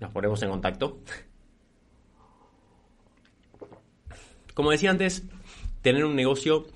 [0.00, 0.98] Nos ponemos en contacto.
[4.54, 5.26] Como decía antes,
[5.82, 6.66] tener un negocio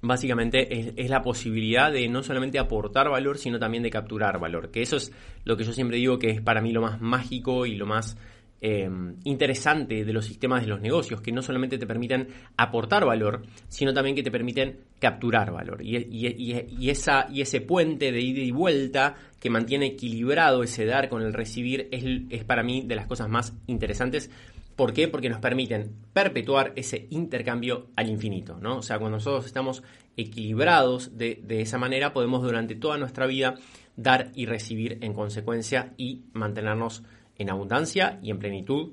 [0.00, 4.70] básicamente es, la posibilidad de no solamente aportar valor, sino también de capturar valor.
[4.70, 5.12] Que eso es
[5.44, 8.16] lo que yo siempre digo que es para mí lo más mágico y lo más
[8.60, 8.88] eh,
[9.24, 13.92] interesante de los sistemas de los negocios, que no solamente te permiten aportar valor, sino
[13.92, 15.80] también que te permiten capturar valor.
[15.82, 21.22] Y, esa, y ese puente de ida y vuelta que mantiene equilibrado ese dar con
[21.22, 24.30] el recibir es, es para mí de las cosas más interesantes
[24.78, 25.08] ¿Por qué?
[25.08, 28.76] Porque nos permiten perpetuar ese intercambio al infinito, ¿no?
[28.76, 29.82] O sea, cuando nosotros estamos
[30.16, 33.56] equilibrados de, esa manera, podemos durante toda nuestra vida
[33.96, 37.02] dar y recibir en consecuencia y mantenernos
[37.38, 38.92] en abundancia y en plenitud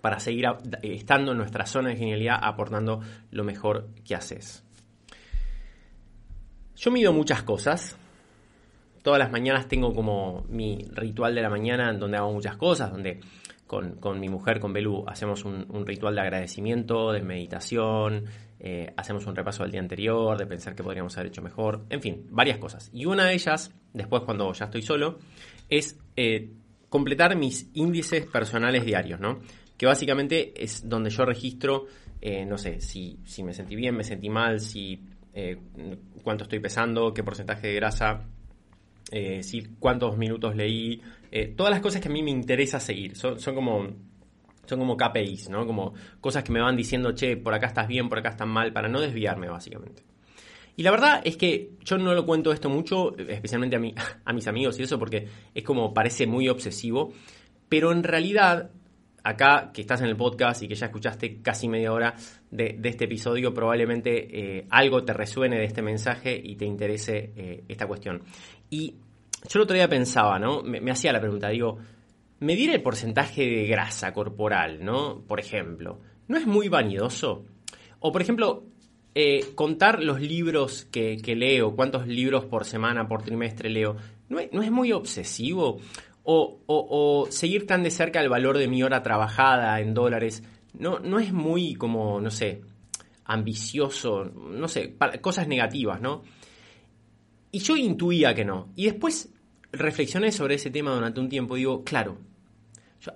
[0.00, 0.46] para seguir
[0.80, 4.64] estando en nuestra zona de genialidad aportando lo mejor que haces.
[6.76, 7.94] Yo mido muchas cosas.
[9.02, 12.90] Todas las mañanas tengo como mi ritual de la mañana en donde hago muchas cosas,
[12.90, 13.20] donde
[13.66, 18.24] con, mi mujer, con Belú, hacemos un, ritual de agradecimiento, de meditación,
[18.60, 22.00] eh, hacemos un repaso del día anterior, de pensar que podríamos haber hecho mejor, en
[22.00, 22.90] fin, varias cosas.
[22.92, 25.18] Y una de ellas, después cuando ya estoy solo,
[25.68, 26.50] es eh,
[26.88, 29.40] completar mis índices personales diarios, ¿no?
[29.76, 31.86] Que básicamente es donde yo registro,
[32.20, 35.00] eh, no sé, si, si me sentí bien, me sentí mal, si
[36.22, 38.28] cuánto estoy pesando, qué porcentaje de grasa,
[39.10, 43.16] si, cuántos minutos leí, eh, todas las cosas que a mí me interesa seguir.
[43.16, 43.88] Son, como
[44.66, 45.66] son como KPIs, ¿no?
[45.66, 48.72] Como cosas que me van diciendo, che, por acá estás bien, por acá estás mal,
[48.72, 50.04] para no desviarme, básicamente.
[50.76, 53.80] Y la verdad es que yo no lo cuento esto mucho, especialmente a,
[54.24, 57.12] a mis amigos y eso, porque es como parece muy obsesivo,
[57.68, 58.70] pero en realidad,
[59.22, 62.14] acá que estás en el podcast y que ya escuchaste casi media hora
[62.54, 67.64] de, este episodio, probablemente eh, algo te resuene de este mensaje y te interese eh,
[67.68, 68.22] esta cuestión.
[68.70, 68.94] Y
[69.48, 70.62] yo el otro día pensaba, ¿no?
[70.62, 71.78] Me, hacía la pregunta, digo,
[72.40, 75.22] medir el porcentaje de grasa corporal, ¿no?
[75.26, 77.44] Por ejemplo, ¿no es muy vanidoso?
[77.98, 78.64] O, por ejemplo,
[79.14, 83.96] eh, contar los libros que, leo, cuántos libros por semana, por trimestre leo,
[84.28, 85.80] ¿no es, muy obsesivo?
[86.22, 90.42] O, o, seguir tan de cerca el valor de mi hora trabajada en dólares,
[90.74, 92.62] ¿no, no es muy como, no sé,
[93.24, 96.22] ambicioso, no sé, cosas negativas, ¿no?
[97.50, 98.72] Y yo intuía que no.
[98.74, 99.32] Y después
[99.72, 102.18] reflexioné sobre ese tema durante un tiempo y digo, claro,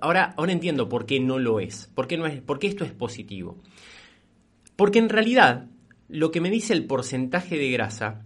[0.01, 2.85] ahora, ahora entiendo por qué no lo es, por qué, no es, por qué esto
[2.85, 3.59] es positivo.
[4.77, 5.66] Porque en realidad
[6.09, 8.23] lo que me dice el porcentaje de grasa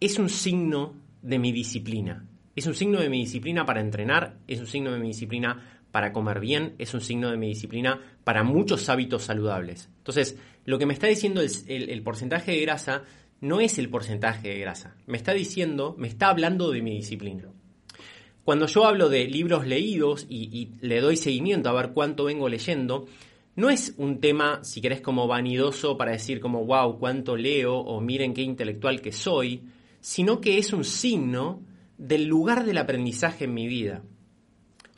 [0.00, 2.26] es un signo de mi disciplina.
[2.56, 6.12] Es un signo de mi disciplina para entrenar, es un signo de mi disciplina para
[6.12, 9.88] comer bien, es un signo de mi disciplina para muchos hábitos saludables.
[9.98, 13.04] Entonces, lo que me está diciendo el porcentaje de grasa
[13.40, 14.96] no es el porcentaje de grasa.
[15.06, 17.48] Me está diciendo, me está hablando de mi disciplina.
[18.44, 23.06] Cuando yo hablo de libros leídos y, le doy seguimiento a ver cuánto vengo leyendo,
[23.56, 28.00] no es un tema, si querés, como vanidoso para decir como, wow, cuánto leo o
[28.00, 29.64] miren qué intelectual que soy,
[30.00, 31.62] sino que es un signo
[31.98, 34.02] del lugar del aprendizaje en mi vida.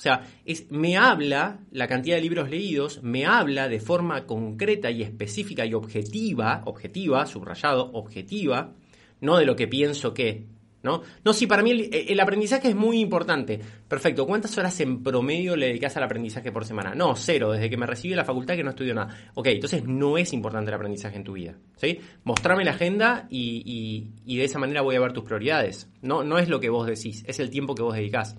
[0.00, 4.90] O sea, es, me habla, la cantidad de libros leídos, me habla de forma concreta
[4.90, 8.72] y específica y objetiva, objetiva, subrayado, objetiva,
[9.20, 10.46] no de lo que pienso que,
[10.82, 11.02] ¿no?
[11.22, 13.60] No, si para mí el, aprendizaje es muy importante.
[13.86, 16.94] Perfecto, ¿cuántas horas en promedio le dedicas al aprendizaje por semana?
[16.94, 19.14] No, cero, desde que me recibí de la facultad que no estudio nada.
[19.34, 22.00] Ok, entonces no es importante el aprendizaje en tu vida, ¿sí?
[22.24, 25.90] Mostrame la agenda y, y de esa manera voy a ver tus prioridades.
[26.00, 28.34] No, no es lo que vos decís, es el tiempo que vos dedicás.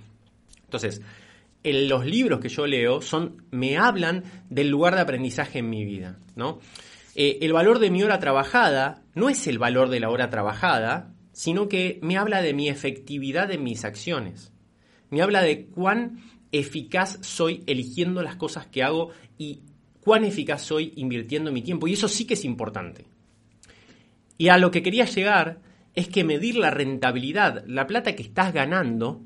[0.64, 1.02] Entonces,
[1.64, 6.20] los libros que yo leo son, me hablan del lugar de aprendizaje en mi vida,
[6.36, 6.60] ¿no?
[7.16, 11.14] Eh, el valor de mi hora trabajada no es el valor de la hora trabajada,
[11.34, 14.54] sino que me habla de mi efectividad en mis acciones.
[15.10, 16.20] Me habla de cuán
[16.52, 19.62] eficaz soy eligiendo las cosas que hago y
[20.02, 21.88] cuán eficaz soy invirtiendo mi tiempo.
[21.88, 23.06] Y eso sí que es importante.
[24.38, 25.60] Y a lo que quería llegar
[25.94, 29.22] es que medir la rentabilidad, la plata que estás ganando,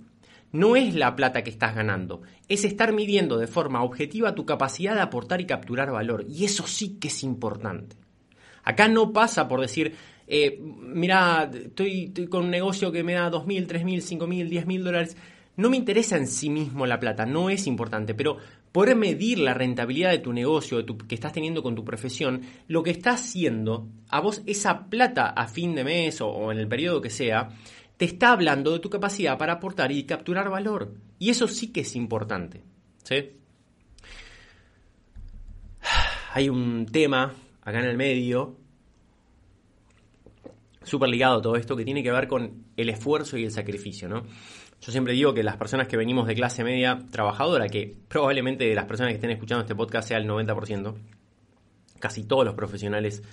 [0.55, 4.95] no es la plata que estás ganando, es estar midiendo de forma objetiva tu capacidad
[4.95, 6.25] de aportar y capturar valor.
[6.29, 7.97] Y eso sí que es importante.
[8.63, 9.93] Acá no pasa por decir,
[10.27, 15.17] eh, mira, estoy, con un negocio que me da 2.000, 3.000, 5.000, 10.000 dólares.
[15.57, 18.37] No me interesa en sí mismo la plata, no es importante, pero
[18.71, 22.91] poder medir la rentabilidad de tu negocio que estás teniendo con tu profesión, lo que
[22.91, 27.09] está haciendo a vos esa plata a fin de mes o en el periodo que
[27.09, 27.49] sea,
[27.97, 30.93] te está hablando de tu capacidad para aportar y capturar valor.
[31.19, 32.63] Y eso sí que es importante.
[33.03, 33.31] ¿sí?
[36.33, 38.57] Hay un tema acá en el medio,
[40.83, 44.09] súper ligado a todo esto, que tiene que ver con el esfuerzo y el sacrificio.
[44.09, 44.23] ¿no?
[44.81, 48.75] Yo siempre digo que las personas que venimos de clase media trabajadora, que probablemente de
[48.75, 50.95] las personas que estén escuchando este podcast sea el 90%,
[51.99, 53.23] casi todos los profesionales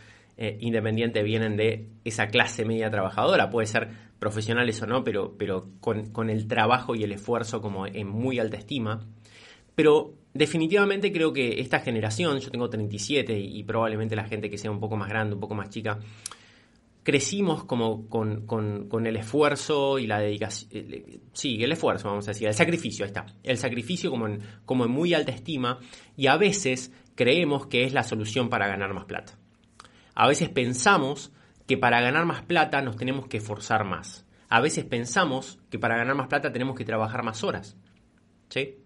[0.43, 3.49] eh, independiente vienen de esa clase media trabajadora.
[3.49, 7.87] Puede ser profesionales o no, pero, pero con, con el trabajo y el esfuerzo como
[7.87, 9.07] en muy alta estima.
[9.77, 14.73] Pero definitivamente creo que esta generación, yo tengo 37 y, probablemente la gente que sea
[14.73, 16.01] un poco más grande, un poco más chica,
[17.05, 22.49] crecimos como con, el esfuerzo y la dedicación, eh, sí, el esfuerzo, vamos a decir,
[22.49, 25.79] el sacrificio, ahí está, el sacrificio como en, como en muy alta estima
[26.17, 29.39] y a veces creemos que es la solución para ganar más plata.
[30.15, 31.33] A veces pensamos
[31.67, 34.27] que para ganar más plata nos tenemos que esforzar más.
[34.49, 37.77] A veces pensamos que para ganar más plata tenemos que trabajar más horas.
[38.49, 38.77] ¿Sí?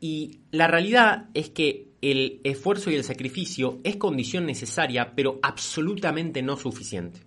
[0.00, 6.42] Y la realidad es que el esfuerzo y el sacrificio es condición necesaria, pero absolutamente
[6.42, 7.20] no suficiente.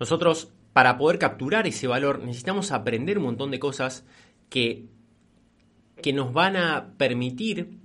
[0.00, 4.04] Nosotros, para poder capturar ese valor, necesitamos aprender un montón de cosas
[4.48, 4.86] que,
[6.02, 7.78] que nos van a permitir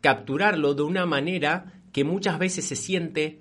[0.00, 3.40] capturarlo de una manera que muchas veces se siente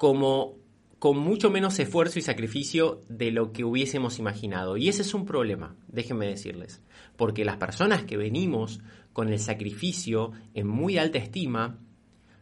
[0.00, 0.56] como
[0.98, 4.78] con mucho menos esfuerzo y sacrificio de lo que hubiésemos imaginado.
[4.78, 6.80] Y ese es un problema, déjenme decirles,
[7.18, 8.80] porque las personas que venimos
[9.12, 11.80] con el sacrificio en muy alta estima,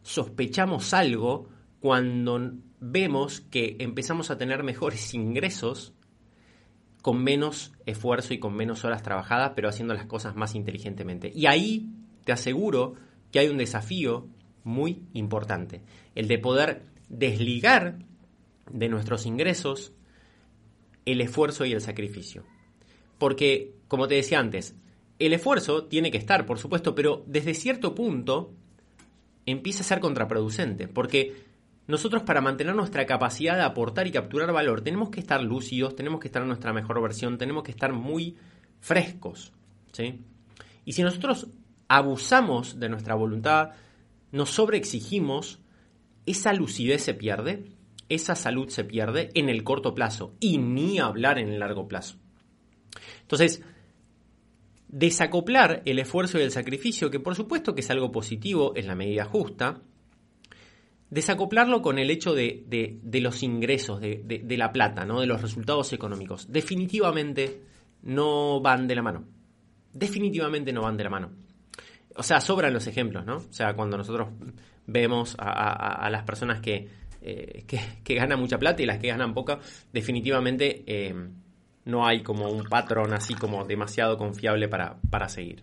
[0.02, 1.48] sospechamos algo
[1.80, 5.94] cuando vemos que empezamos a tener mejores ingresos
[7.02, 11.32] con menos esfuerzo y con menos horas trabajadas, pero haciendo las cosas más inteligentemente.
[11.34, 11.90] Y ahí
[12.22, 12.94] te aseguro
[13.32, 14.28] que hay un desafío
[14.62, 15.82] muy importante,
[16.14, 17.98] el de poder desligar
[18.70, 19.92] de nuestros ingresos
[21.04, 22.44] el esfuerzo y el sacrificio.
[23.18, 24.76] Porque, como te decía antes,
[25.18, 28.52] el esfuerzo tiene que estar, por supuesto, pero desde cierto punto
[29.46, 31.48] empieza a ser contraproducente, porque
[31.86, 36.20] nosotros para mantener nuestra capacidad de aportar y capturar valor tenemos que estar lúcidos, tenemos
[36.20, 38.36] que estar en nuestra mejor versión, tenemos que estar muy
[38.80, 39.52] frescos.
[39.92, 40.20] ¿sí?
[40.84, 41.48] Y si nosotros
[41.88, 43.70] abusamos de nuestra voluntad,
[44.30, 45.60] nos sobreexigimos,
[46.30, 47.64] esa lucidez se pierde
[48.08, 52.16] esa salud se pierde en el corto plazo y ni hablar en el largo plazo.
[53.22, 53.62] Entonces,
[54.88, 58.94] desacoplar el esfuerzo y el sacrificio, que por supuesto que es algo positivo en la
[58.94, 59.82] medida justa,
[61.10, 65.20] desacoplarlo con el hecho de, los ingresos, de, de, la plata, ¿no?
[65.20, 67.62] de los resultados económicos, definitivamente
[68.02, 69.26] no van de la mano.
[69.92, 71.32] Definitivamente no van de la mano.
[72.14, 73.36] O sea, sobran los ejemplos, ¿no?
[73.36, 74.28] O sea, cuando nosotros
[74.88, 76.88] vemos a las personas que
[77.20, 79.58] eh, que, ganan mucha plata y las que ganan poca,
[79.92, 81.14] definitivamente eh,
[81.84, 85.62] no hay como un patrón así como demasiado confiable para, para seguir.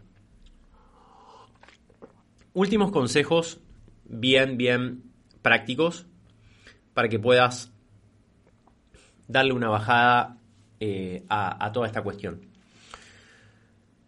[2.53, 3.59] Últimos consejos
[4.03, 5.03] bien, bien
[5.41, 6.05] prácticos
[6.93, 7.71] para que puedas
[9.27, 10.37] darle una bajada
[10.79, 12.41] eh, a toda esta cuestión.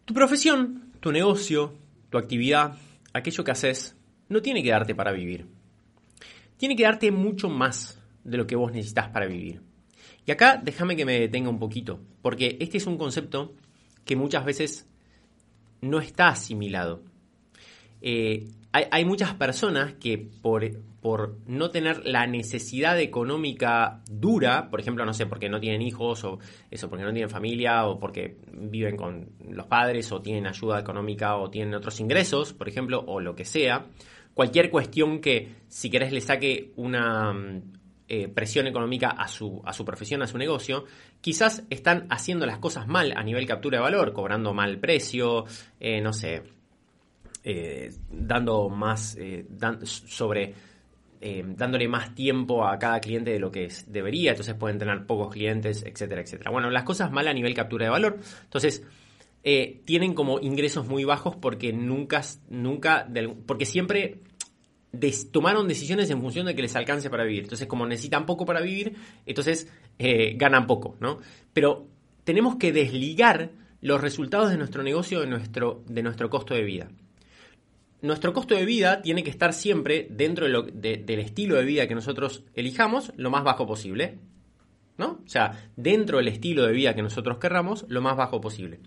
[0.06, 1.74] Tu profesión, tu negocio,
[2.10, 2.76] tu actividad,
[3.14, 3.97] aquello que haces,
[4.30, 5.48] no tiene que darte para vivir
[6.58, 9.62] tiene que darte mucho más de lo que vos necesitas para vivir.
[10.26, 13.54] Y acá déjame que me detenga un poquito, porque este es un concepto
[14.04, 14.90] que muchas veces
[15.82, 17.02] no está asimilado.
[18.02, 20.64] Eh, hay, muchas personas que por,
[21.02, 26.24] por, no tener la necesidad económica dura, por ejemplo, no sé, porque no tienen hijos
[26.24, 26.38] o
[26.70, 31.38] eso, porque no tienen familia o porque viven con los padres o tienen ayuda económica
[31.38, 33.88] o tienen otros ingresos, por ejemplo, o lo que sea,
[34.38, 37.62] cualquier cuestión que, si querés, le saque una mm,
[38.08, 40.86] eh, presión económica a su, a su profesión, a su negocio,
[41.22, 45.46] quizás están haciendo las cosas mal a nivel captura de valor, cobrando mal precio,
[45.80, 46.44] eh, no sé,
[47.44, 49.18] eh, dando más
[49.84, 50.54] sobre
[51.56, 55.84] dándole más tiempo a cada cliente de lo que debería, entonces pueden tener pocos clientes,
[55.84, 56.52] etcétera, etcétera.
[56.52, 58.86] Bueno, las cosas mal a nivel captura de valor, entonces
[59.42, 63.08] tienen como ingresos muy bajos porque nunca, nunca,
[63.48, 64.20] porque siempre
[65.32, 67.44] tomaron decisiones en función de que les alcance para vivir.
[67.44, 71.20] Entonces, como necesitan poco para vivir, entonces eh, ganan poco, ¿no?
[71.54, 71.88] Pero
[72.24, 76.90] tenemos que desligar los resultados de nuestro negocio de nuestro, de nuestro costo de vida.
[78.02, 82.44] Nuestro costo de vida tiene que estar siempre dentro del estilo de vida que nosotros
[82.54, 84.20] elijamos, lo más bajo posible.
[84.98, 85.22] ¿no?
[85.26, 88.80] O sea, dentro del estilo de vida que nosotros querramos, lo más bajo posible.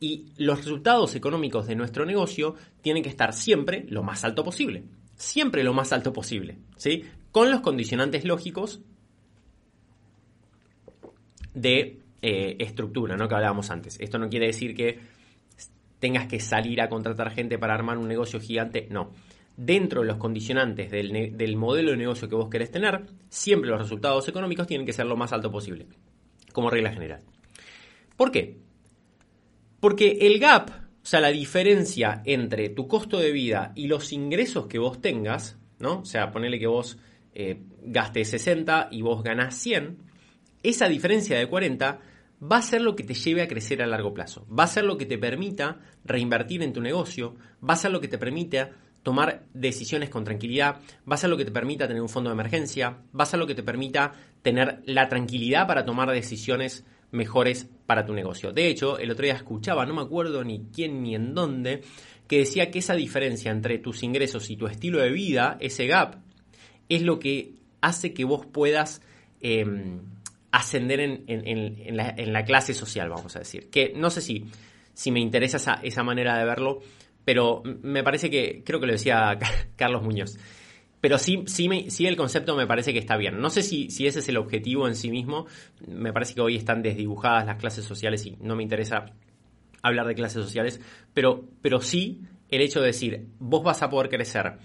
[0.00, 4.84] Y los resultados económicos de nuestro negocio tienen que estar siempre lo más alto posible
[5.18, 7.04] siempre lo más alto posible, ¿sí?
[7.30, 8.80] Con los condicionantes lógicos
[11.52, 13.28] de eh, estructura, ¿no?
[13.28, 14.00] Que hablábamos antes.
[14.00, 14.98] Esto no quiere decir que
[15.98, 19.10] tengas que salir a contratar gente para armar un negocio gigante, no.
[19.56, 23.80] Dentro de los condicionantes del, del modelo de negocio que vos querés tener, siempre los
[23.80, 25.86] resultados económicos tienen que ser lo más alto posible,
[26.52, 27.22] como regla general.
[28.16, 28.56] ¿Por qué?
[29.80, 30.70] Porque el gap
[31.08, 35.56] o sea, la diferencia entre tu costo de vida y los ingresos que vos tengas,
[35.78, 36.00] ¿no?
[36.00, 36.98] O sea, ponele que vos
[37.32, 39.96] eh, gaste 60 y vos ganás 100,
[40.62, 42.00] esa diferencia de 40
[42.42, 44.46] va a ser lo que te lleve a crecer a largo plazo.
[44.48, 47.36] Va a ser lo que te permita reinvertir en tu negocio,
[47.66, 50.76] va a ser lo que te permita tomar decisiones con tranquilidad,
[51.10, 53.38] va a ser lo que te permita tener un fondo de emergencia, va a ser
[53.38, 58.52] lo que te permita tener la tranquilidad para tomar decisiones mejores para tu negocio.
[58.52, 61.82] De hecho, el otro día escuchaba, no me acuerdo ni quién ni en dónde,
[62.26, 66.16] que decía que esa diferencia entre tus ingresos y tu estilo de vida, ese gap,
[66.88, 69.00] es lo que hace que vos puedas
[69.40, 70.00] em,
[70.50, 73.70] ascender en, la, clase social, vamos a decir.
[73.70, 74.44] Que no sé si,
[74.92, 76.80] si me interesa esa, esa manera de verlo,
[77.24, 79.38] pero me parece que, creo que lo decía
[79.76, 80.38] Carlos Muñoz,
[81.00, 83.40] pero sí, sí, me, sí el concepto me parece que está bien.
[83.40, 85.46] No sé si, ese es el objetivo en sí mismo.
[85.86, 89.06] Me parece que hoy están desdibujadas las clases sociales y no me interesa
[89.82, 90.80] hablar de clases sociales,
[91.14, 94.58] pero, pero sí el hecho de decir, vos vas a poder crecer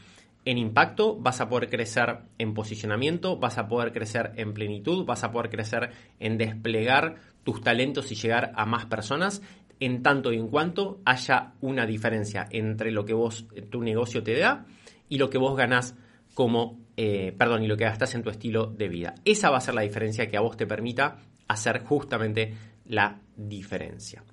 [0.45, 5.23] en impacto, vas a poder crecer en posicionamiento, vas a poder crecer en plenitud, vas
[5.23, 9.41] a poder crecer en desplegar tus talentos y llegar a más personas,
[9.79, 14.37] en tanto y en cuanto haya una diferencia entre lo que vos, tu negocio te
[14.37, 14.65] da
[15.09, 15.95] y lo que vos ganás
[16.33, 19.15] como, eh, perdón, y lo que gastas en tu estilo de vida.
[19.25, 21.17] Esa va a ser la diferencia que a vos te permita
[21.47, 22.53] hacer justamente
[22.85, 24.23] la diferencia.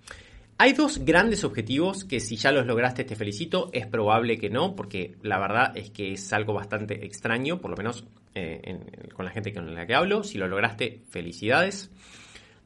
[0.59, 4.77] Hay dos grandes objetivos que si ya los lograste te felicito, es probable que no,
[4.77, 8.79] porque la verdad es que es algo bastante extraño, por lo menos eh,
[9.15, 10.23] con la gente con la que hablo.
[10.23, 11.91] Si lo lograste, felicidades.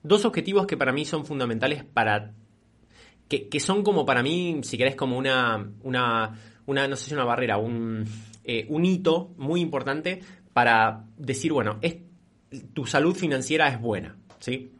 [0.02, 2.32] Dos objetivos que para mí son fundamentales para...
[3.28, 7.24] que, son como para mí, si querés, como una, una, una no sé si una
[7.24, 8.04] barrera, un,
[8.44, 10.20] eh, un hito muy importante
[10.52, 11.96] para decir, bueno, es,
[12.72, 14.72] tu salud financiera es buena, ¿sí?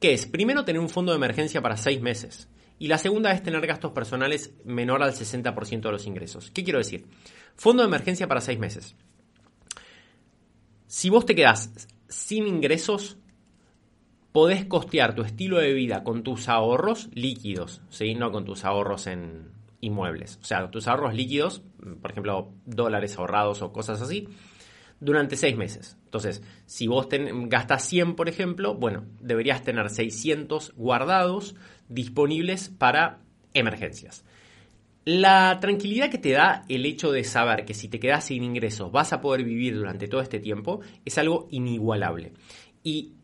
[0.00, 2.48] que es, primero, tener un fondo de emergencia para seis meses.
[2.78, 6.50] Y la segunda es tener gastos personales menor al 60% de los ingresos.
[6.50, 7.06] ¿Qué quiero decir?
[7.54, 8.96] Fondo de emergencia para seis meses.
[10.88, 11.70] Si vos te quedás
[12.08, 13.16] sin ingresos,
[14.32, 18.14] podés costear tu estilo de vida con tus ahorros líquidos, ¿sí?
[18.14, 19.52] no con tus ahorros en
[19.82, 20.38] inmuebles.
[20.40, 21.62] O sea, tus ahorros líquidos,
[22.00, 24.28] por ejemplo, dólares ahorrados o cosas así,
[25.00, 25.98] durante seis meses.
[26.04, 27.08] Entonces, si vos
[27.48, 31.56] gastas 100, por ejemplo, bueno, deberías tener 600 guardados
[31.88, 33.18] disponibles para
[33.52, 34.24] emergencias.
[35.04, 38.92] La tranquilidad que te da el hecho de saber que si te quedas sin ingresos
[38.92, 42.34] vas a poder vivir durante todo este tiempo es algo inigualable.
[42.84, 43.14] Y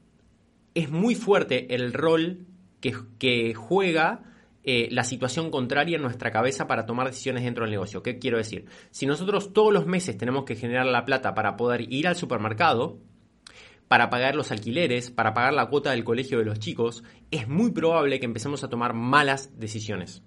[0.74, 2.46] es muy fuerte el rol
[2.80, 4.24] que juega
[4.64, 8.02] eh, la situación contraria en nuestra cabeza para tomar decisiones dentro del negocio.
[8.02, 8.66] ¿Qué quiero decir?
[8.90, 12.98] Si nosotros todos los meses tenemos que generar la plata para poder ir al supermercado,
[13.88, 17.72] para pagar los alquileres, para pagar la cuota del colegio de los chicos, es muy
[17.72, 20.22] probable que empecemos a tomar malas decisiones.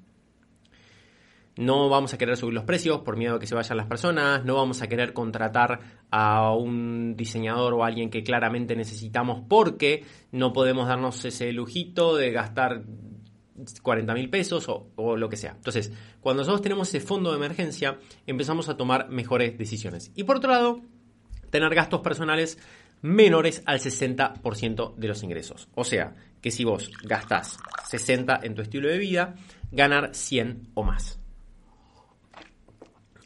[1.57, 4.45] No vamos a querer subir los precios por miedo a que se vayan las personas,
[4.45, 5.79] no vamos a querer contratar
[6.09, 12.15] a un diseñador o a alguien que claramente necesitamos porque no podemos darnos ese lujito
[12.15, 12.83] de gastar
[13.81, 15.51] 40 mil pesos o, lo que sea.
[15.51, 17.97] Entonces, cuando nosotros tenemos ese fondo de emergencia,
[18.27, 20.11] empezamos a tomar mejores decisiones.
[20.15, 20.81] Y por otro lado,
[21.49, 22.57] tener gastos personales
[23.01, 25.67] menores al 60% de los ingresos.
[25.75, 27.57] O sea, que si vos gastás
[27.89, 29.35] 60 en tu estilo de vida,
[29.71, 31.19] ganar 100 o más.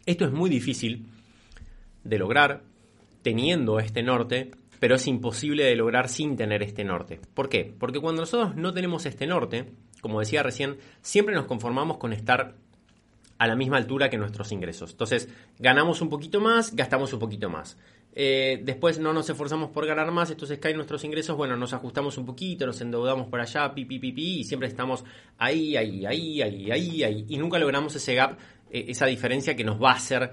[0.05, 1.07] Esto es muy difícil
[2.03, 2.63] de lograr
[3.23, 7.19] teniendo este norte, pero es imposible de lograr sin tener este norte.
[7.33, 7.73] ¿Por qué?
[7.77, 9.71] Porque cuando nosotros no tenemos este norte,
[10.06, 12.53] como decía recién, siempre nos conformamos con estar
[13.39, 14.91] a la misma altura que nuestros ingresos.
[14.91, 17.76] Entonces, ganamos un poquito más, gastamos un poquito más.
[18.14, 22.20] Eh, después no nos esforzamos por ganar más, entonces caen nuestros ingresos, bueno, nos ajustamos
[22.20, 25.03] un poquito, nos endeudamos por allá, pi, pi, pi, pi, y siempre estamos
[25.39, 28.38] ahí, ahí, ahí, ahí, ahí, ahí, y nunca logramos ese gap,
[28.70, 30.30] eh, esa diferencia que nos va a hacer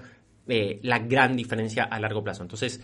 [0.47, 2.43] eh, la gran diferencia a largo plazo.
[2.43, 2.79] Entonces,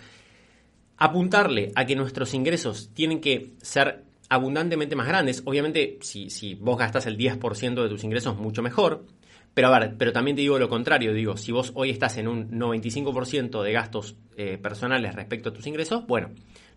[0.98, 5.42] apuntarle a que nuestros ingresos tienen que ser abundantemente más grandes.
[5.46, 9.06] Obviamente, si, si vos gastas el 10% de tus ingresos, mucho mejor.
[9.54, 12.28] Pero a ver, pero también te digo lo contrario, digo, si vos hoy estás en
[12.28, 16.30] un 95% de gastos eh, personales respecto a tus ingresos, bueno,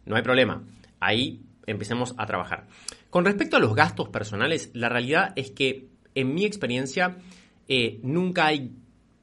[0.06, 0.64] no hay problema.
[0.98, 2.66] Ahí empecemos a trabajar.
[3.10, 7.18] Con respecto a los gastos personales, la realidad es que en mi experiencia
[7.68, 8.72] eh, nunca hay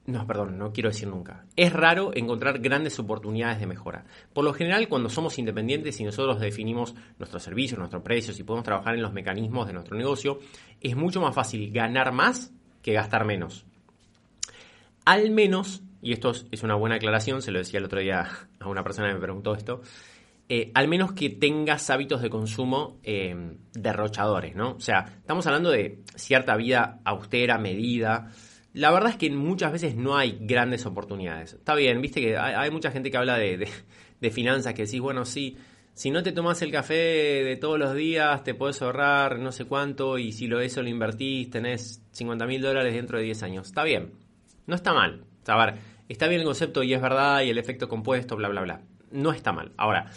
[0.09, 1.45] no, perdón, no quiero decir nunca.
[1.55, 4.05] Es raro encontrar grandes oportunidades de mejora.
[4.33, 8.65] Por lo general, cuando somos independientes y nosotros definimos nuestros servicios, nuestros precios y podemos
[8.65, 10.39] trabajar en los mecanismos de nuestro negocio,
[10.81, 12.51] es mucho más fácil ganar más
[12.81, 13.65] que gastar menos.
[15.05, 18.27] Al menos, y esto es una buena aclaración, se lo decía el otro día
[18.59, 19.81] a una persona que me preguntó esto,
[20.51, 24.71] eh, al menos que tengas hábitos de consumo eh, derrochadores, ¿no?
[24.71, 28.31] O sea, estamos hablando de cierta vida austera, medida,
[28.73, 31.53] la verdad es que muchas veces no hay grandes oportunidades.
[31.53, 33.67] Está bien, viste que hay, mucha gente que habla de,
[34.19, 35.57] de finanzas que decís, bueno, sí,
[35.99, 39.65] si no te tomas el café de todos los días, te puedes ahorrar no sé
[39.65, 43.67] cuánto y si lo eso lo invertís, tenés 50 mil dólares dentro de 10 años.
[43.67, 44.13] Está bien,
[44.65, 45.25] no está mal.
[45.45, 45.75] a ver,
[46.07, 48.81] está bien el concepto y es verdad y el efecto compuesto, bla, bla, bla.
[49.11, 49.73] No está mal.
[49.75, 50.09] Ahora,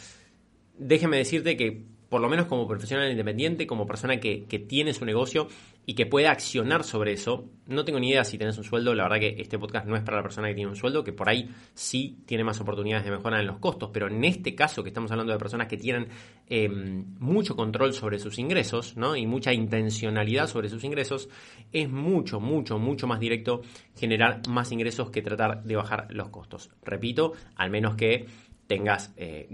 [0.78, 5.49] déjeme decirte que por lo menos como profesional independiente, como persona que, tiene su negocio
[5.87, 9.05] y que puede accionar sobre eso, no tengo ni idea si tenés un sueldo, la
[9.05, 11.31] verdad que este podcast no es para la persona que tiene un sueldo, que por
[11.31, 14.91] ahí sí tiene más oportunidades de mejora en los costos, pero en este caso que
[14.91, 16.09] estamos hablando de personas que tienen
[16.51, 19.17] em, mucho control sobre sus ingresos ¿no?
[19.17, 21.31] y mucha intencionalidad sobre sus ingresos,
[21.73, 23.63] es mucho, mucho, mucho más directo
[23.97, 26.69] generar más ingresos que tratar de bajar los costos.
[26.85, 28.27] Repito, al menos que
[28.73, 29.51] tengas eh,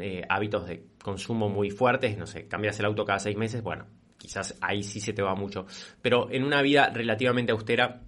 [0.00, 3.84] eh, hábitos de consumo muy fuertes, no sé, cambias el auto cada seis meses, bueno,
[4.16, 5.66] quizás ahí sí se te va mucho.
[6.00, 8.00] Pero en una vida relativamente austera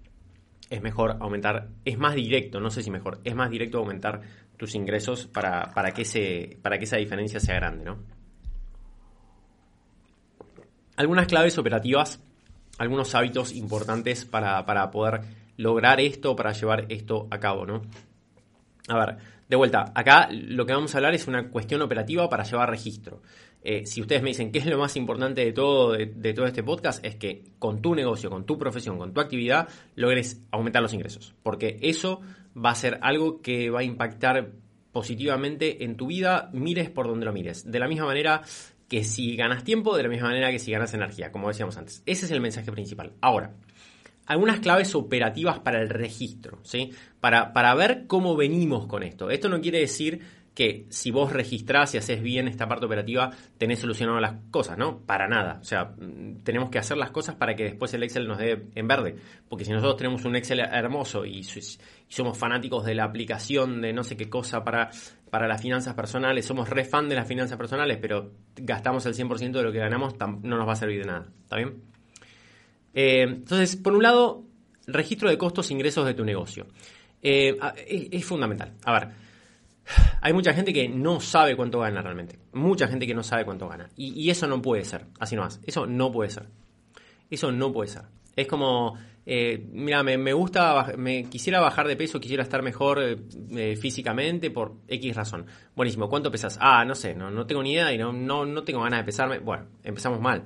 [0.70, 4.22] es mejor aumentar, es más directo, no sé si mejor, es más directo aumentar
[4.56, 7.98] tus ingresos para, para, que, ese, para que esa diferencia sea grande, ¿no?
[10.96, 12.18] Algunas claves operativas,
[12.78, 15.20] algunos hábitos importantes para, para poder
[15.58, 17.82] lograr esto, para llevar esto a cabo, ¿no?
[18.88, 19.18] A ver,
[19.48, 23.22] de vuelta, acá lo que vamos a hablar es una cuestión operativa para llevar registro.
[23.62, 26.62] Eh, si ustedes me dicen qué es lo más importante de todo, de, todo este
[26.62, 30.94] podcast, es que con tu negocio, con tu profesión, con tu actividad, logres aumentar los
[30.94, 31.34] ingresos.
[31.42, 32.20] Porque eso
[32.56, 34.52] va a ser algo que va a impactar
[34.92, 37.70] positivamente en tu vida, mires por donde lo mires.
[37.70, 38.42] De la misma manera
[38.88, 42.02] que si ganas tiempo, de la misma manera que si ganas energía, como decíamos antes.
[42.06, 43.12] Ese es el mensaje principal.
[43.20, 43.54] Ahora,
[44.26, 46.90] algunas claves operativas para el registro, ¿sí?
[47.20, 49.30] Para, para ver cómo venimos con esto.
[49.30, 50.20] Esto no quiere decir
[50.56, 55.00] que si vos registrás y haces bien esta parte operativa, tenés solucionado las cosas, ¿no?
[55.00, 55.58] Para nada.
[55.60, 58.64] O sea, mm, tenemos que hacer las cosas para que después el Excel nos dé
[58.74, 59.16] en verde.
[59.50, 61.44] Porque si nosotros tenemos un Excel hermoso y,
[62.08, 64.90] somos fanáticos de la aplicación de no sé qué cosa para,
[65.28, 69.52] para las finanzas personales, somos re fan de las finanzas personales, pero gastamos el 100%
[69.52, 71.26] de lo que ganamos, no nos va a servir de nada.
[71.44, 71.95] ¿Está bien?
[72.96, 74.42] Eh, entonces, por un lado,
[74.86, 76.66] registro de costos e ingresos de tu negocio.
[77.22, 77.58] Eh,
[78.10, 78.72] es, fundamental.
[78.84, 79.08] A ver,
[80.22, 82.38] hay mucha gente que no sabe cuánto gana realmente.
[82.54, 83.90] Mucha gente que no sabe cuánto gana.
[83.96, 85.04] Y, eso no puede ser.
[85.20, 85.60] Así nomás.
[85.66, 86.46] Eso no puede ser.
[87.30, 88.04] Eso no puede ser.
[88.34, 93.18] Es como, eh, mira, me, gusta, me quisiera bajar de peso, quisiera estar mejor
[93.78, 95.44] físicamente por X razón.
[95.74, 96.58] Buenísimo, ¿cuánto pesas?
[96.62, 99.04] Ah, no sé, no, no tengo ni idea y no, no, no tengo ganas de
[99.04, 99.38] pesarme.
[99.40, 100.44] Bueno, empezamos mal.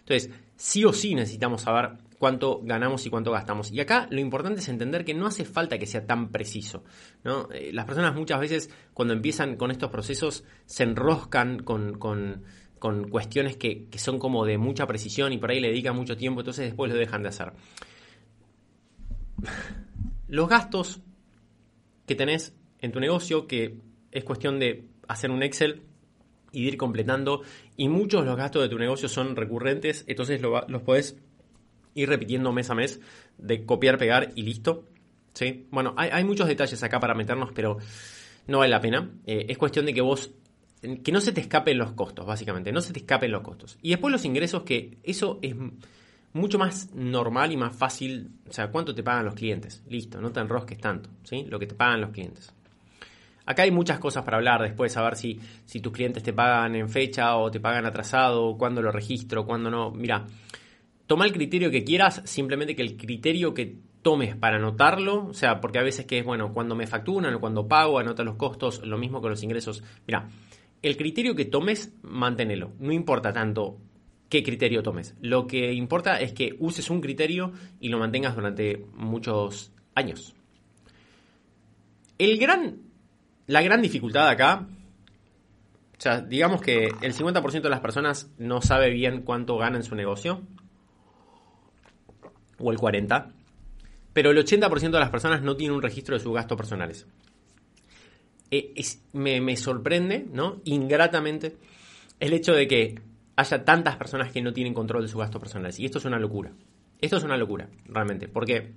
[0.00, 0.30] Entonces,
[0.62, 3.72] sí o sí necesitamos saber cuánto ganamos y cuánto gastamos.
[3.72, 6.84] Y acá lo importante es entender que no hace falta que sea tan preciso.
[7.52, 12.44] Eh, las personas muchas veces cuando empiezan con estos procesos se enroscan con,
[13.10, 16.66] cuestiones que, son como de mucha precisión y por ahí le dedican mucho tiempo, entonces
[16.66, 17.54] después lo dejan de hacer.
[20.28, 21.00] Los gastos
[22.06, 23.80] que tenés en tu negocio, que
[24.12, 25.82] es cuestión de hacer un Excel
[26.52, 27.42] y de ir completando.
[27.76, 31.16] Y muchos de los gastos de tu negocio son recurrentes, entonces los podés
[31.94, 33.00] ir repitiendo mes a mes
[33.38, 34.86] de copiar, pegar y listo.
[35.34, 35.66] ¿sí?
[35.70, 37.78] Bueno, hay, muchos detalles acá para meternos, pero
[38.46, 39.10] no vale la pena.
[39.26, 40.30] Eh, es cuestión de que vos,
[41.02, 43.78] que no se te escapen los costos, básicamente, no se te escapen los costos.
[43.82, 45.54] Y después los ingresos, que eso es
[46.32, 48.30] mucho más normal y más fácil.
[48.48, 49.82] O sea, ¿cuánto te pagan los clientes?
[49.88, 51.44] Listo, no te enrosques tanto, ¿sí?
[51.48, 52.52] Lo que te pagan los clientes.
[53.46, 56.88] Acá hay muchas cosas para hablar después, saber si, si tus clientes te pagan en
[56.88, 59.90] fecha o te pagan atrasado, cuándo lo registro, cuándo no.
[59.90, 60.26] Mira,
[61.06, 65.60] toma el criterio que quieras, simplemente que el criterio que tomes para anotarlo, o sea,
[65.60, 68.84] porque a veces que es, bueno, cuando me facturan o cuando pago, anota los costos,
[68.84, 69.82] lo mismo con los ingresos.
[70.06, 70.28] Mira,
[70.82, 72.72] el criterio que tomes, manténelo.
[72.80, 73.78] No importa tanto
[74.28, 75.14] qué criterio tomes.
[75.20, 80.34] Lo que importa es que uses un criterio y lo mantengas durante muchos años.
[82.18, 82.78] El gran
[83.46, 84.66] la gran dificultad acá,
[85.98, 89.84] o sea, digamos que el 50% de las personas no sabe bien cuánto gana en
[89.84, 90.42] su negocio,
[92.58, 93.32] o el 40%,
[94.12, 97.06] pero el 80% de las personas no tiene un registro de sus gastos personales.
[98.50, 98.74] E,
[99.12, 100.60] me, me sorprende, ¿no?
[100.64, 101.56] Ingratamente,
[102.20, 103.00] el hecho de que
[103.36, 105.78] haya tantas personas que no tienen control de sus gastos personales.
[105.78, 106.52] Y esto es una locura.
[107.00, 108.72] Esto es una locura, realmente, porque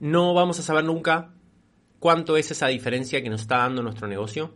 [0.00, 1.32] no vamos a saber nunca
[2.02, 4.52] cuánto es esa diferencia que nos está dando nuestro negocio,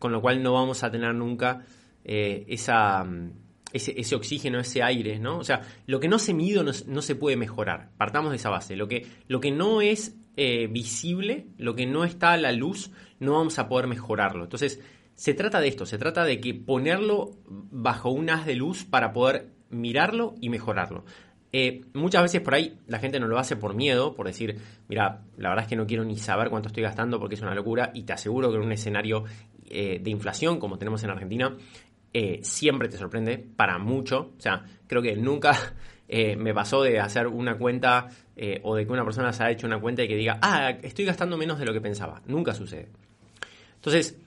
[0.00, 1.64] con lo cual no vamos a tener nunca
[2.04, 3.28] eh, mm,
[3.72, 5.38] ese, oxígeno, ese aire, ¿no?
[5.38, 7.90] O sea, lo que no se mide no, se puede mejorar.
[7.96, 8.74] Partamos de esa base.
[8.74, 12.90] Lo que, lo que no es eh, visible, lo que no está a la luz,
[13.20, 14.42] no vamos a poder mejorarlo.
[14.42, 14.80] Entonces,
[15.14, 19.12] se trata de esto, se trata de que ponerlo bajo un haz de luz para
[19.12, 21.04] poder mirarlo y mejorarlo.
[21.52, 25.22] Eh, muchas veces por ahí la gente no lo hace por miedo, por decir, mira,
[25.36, 27.90] la verdad es que no quiero ni saber cuánto estoy gastando porque es una locura
[27.94, 29.24] y te aseguro que en un escenario
[29.68, 31.54] de inflación como tenemos en Argentina,
[32.40, 34.32] siempre te sorprende para mucho.
[34.38, 35.74] O sea, creo que nunca
[36.08, 38.08] me pasó de hacer una cuenta
[38.62, 41.04] o de que una persona se haya hecho una cuenta y que diga, ah, estoy
[41.04, 42.22] gastando menos de lo que pensaba.
[42.26, 42.88] Nunca sucede.
[43.74, 44.18] Entonces,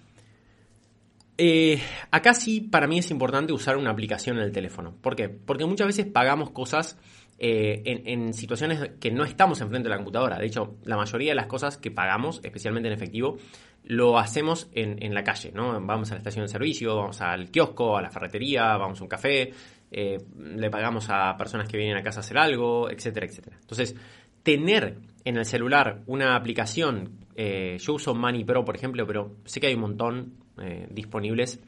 [1.43, 1.81] eh,
[2.11, 4.93] acá sí, para mí es importante usar una aplicación en el teléfono.
[5.01, 5.27] ¿Por qué?
[5.27, 6.99] Porque muchas veces pagamos cosas
[7.39, 10.37] eh, en, situaciones que no estamos enfrente de la computadora.
[10.37, 13.39] De hecho, la mayoría de las cosas que pagamos, especialmente en efectivo,
[13.85, 15.81] lo hacemos en, la calle, ¿no?
[15.81, 19.09] Vamos a la estación de servicio, vamos al kiosco, a la ferretería, vamos a un
[19.09, 19.51] café,
[19.89, 23.57] eh, le pagamos a personas que vienen a casa a hacer algo, etcétera, etcétera.
[23.59, 23.95] Entonces,
[24.43, 29.65] tener en el celular una aplicación, yo uso Money Pro, por ejemplo, pero sé que
[29.65, 31.59] hay un montón, eh, disponibles.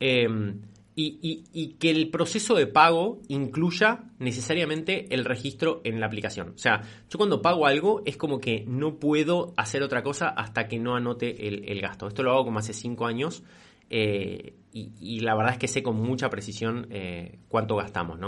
[0.00, 0.60] Em,
[0.94, 6.50] y, que el proceso de pago incluya necesariamente el registro en la aplicación.
[6.50, 10.68] O sea, yo cuando pago algo es como que no puedo hacer otra cosa hasta
[10.68, 12.08] que no anote el, gasto.
[12.08, 13.42] Esto lo hago como hace cinco años
[13.88, 18.18] eh, y, la verdad es que sé con mucha precisión eh, cuánto gastamos,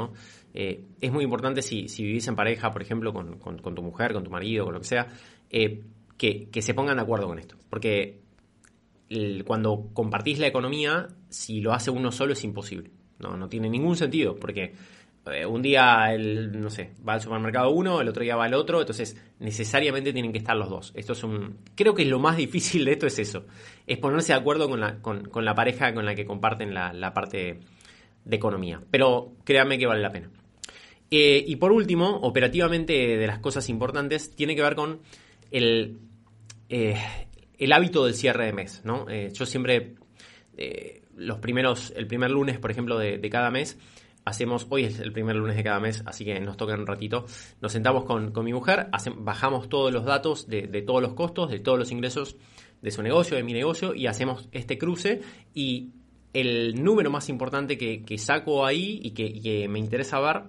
[0.55, 4.31] es muy importante si, si, vivís en pareja, por ejemplo, con, tu mujer, con tu
[4.31, 5.09] marido, con lo que sea,
[5.51, 7.57] que, que se pongan de acuerdo con esto.
[7.69, 8.24] Porque
[9.45, 12.91] cuando compartís la economía, si lo hace uno solo es imposible.
[13.19, 14.75] No, no tiene ningún sentido, porque
[15.33, 18.55] eh, un día, el, no sé, va al supermercado uno, el otro día va el
[18.55, 20.93] otro, entonces necesariamente tienen que estar los dos.
[20.95, 23.47] Esto es un, creo que lo más difícil de esto es eso,
[23.87, 27.61] es ponerse de acuerdo con la, con, la pareja con la que comparten la, parte
[28.25, 28.83] de economía.
[28.91, 30.31] Pero créanme que vale la pena.
[31.11, 35.01] Eh, y por último, operativamente de las cosas importantes, tiene que ver con
[35.51, 35.99] el,
[36.69, 36.97] eh,
[37.59, 39.07] el hábito del cierre de mes, ¿no?
[39.09, 39.95] Eh, yo siempre,
[40.57, 43.79] eh, los primeros, el primer lunes, por ejemplo, de, cada mes,
[44.25, 47.27] hacemos, hoy es el primer lunes de cada mes, así que nos toca un ratito,
[47.61, 48.89] nos sentamos con, mi mujer,
[49.19, 52.37] bajamos todos los datos de, todos los costos, de todos los ingresos
[52.83, 55.23] de su negocio, de mi negocio, y hacemos este cruce
[55.55, 55.91] y
[56.33, 60.43] el número más importante que, saco ahí y que, me interesa ver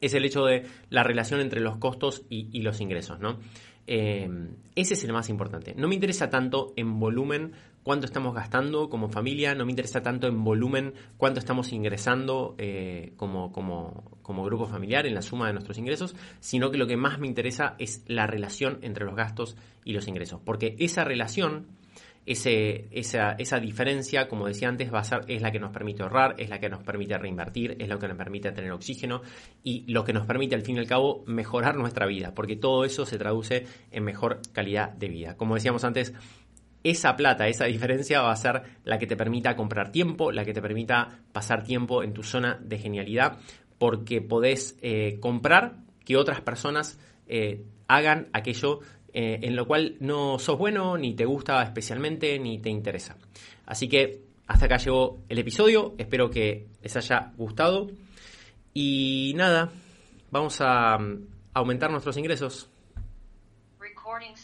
[0.00, 3.38] es el hecho de la relación entre los costos y, y los ingresos, ¿no?
[3.86, 4.28] Eh,
[4.74, 5.74] ese es el más importante.
[5.76, 7.52] No me interesa tanto en volumen
[7.82, 13.12] cuánto estamos gastando como familia, no me interesa tanto en volumen cuánto estamos ingresando eh,
[13.16, 16.96] como, como, como, grupo familiar en la suma de nuestros ingresos, sino que lo que
[16.96, 20.40] más me interesa es la relación entre los gastos y los ingresos.
[20.44, 21.66] Porque esa relación
[22.24, 26.36] esa, esa, diferencia, como decía antes, va a ser, es la que nos permite ahorrar,
[26.38, 29.22] es la que nos permite reinvertir, es lo que nos permite tener oxígeno
[29.64, 32.84] y lo que nos permite al fin y al cabo mejorar nuestra vida, porque todo
[32.84, 35.36] eso se traduce en mejor calidad de vida.
[35.36, 36.14] Como decíamos antes,
[36.84, 40.52] esa plata, esa diferencia va a ser la que te permita comprar tiempo, la que
[40.52, 43.38] te permita pasar tiempo en tu zona de genialidad,
[43.78, 48.80] porque podés eh, comprar que otras personas eh, hagan aquello
[49.12, 53.16] eh, en lo cual no sos bueno, ni te gusta especialmente, ni te interesa.
[53.66, 57.90] Así que hasta acá llegó el episodio, espero que les haya gustado.
[58.74, 59.70] Y nada,
[60.30, 62.68] vamos a mm, aumentar nuestros ingresos.
[63.78, 64.34] Recording.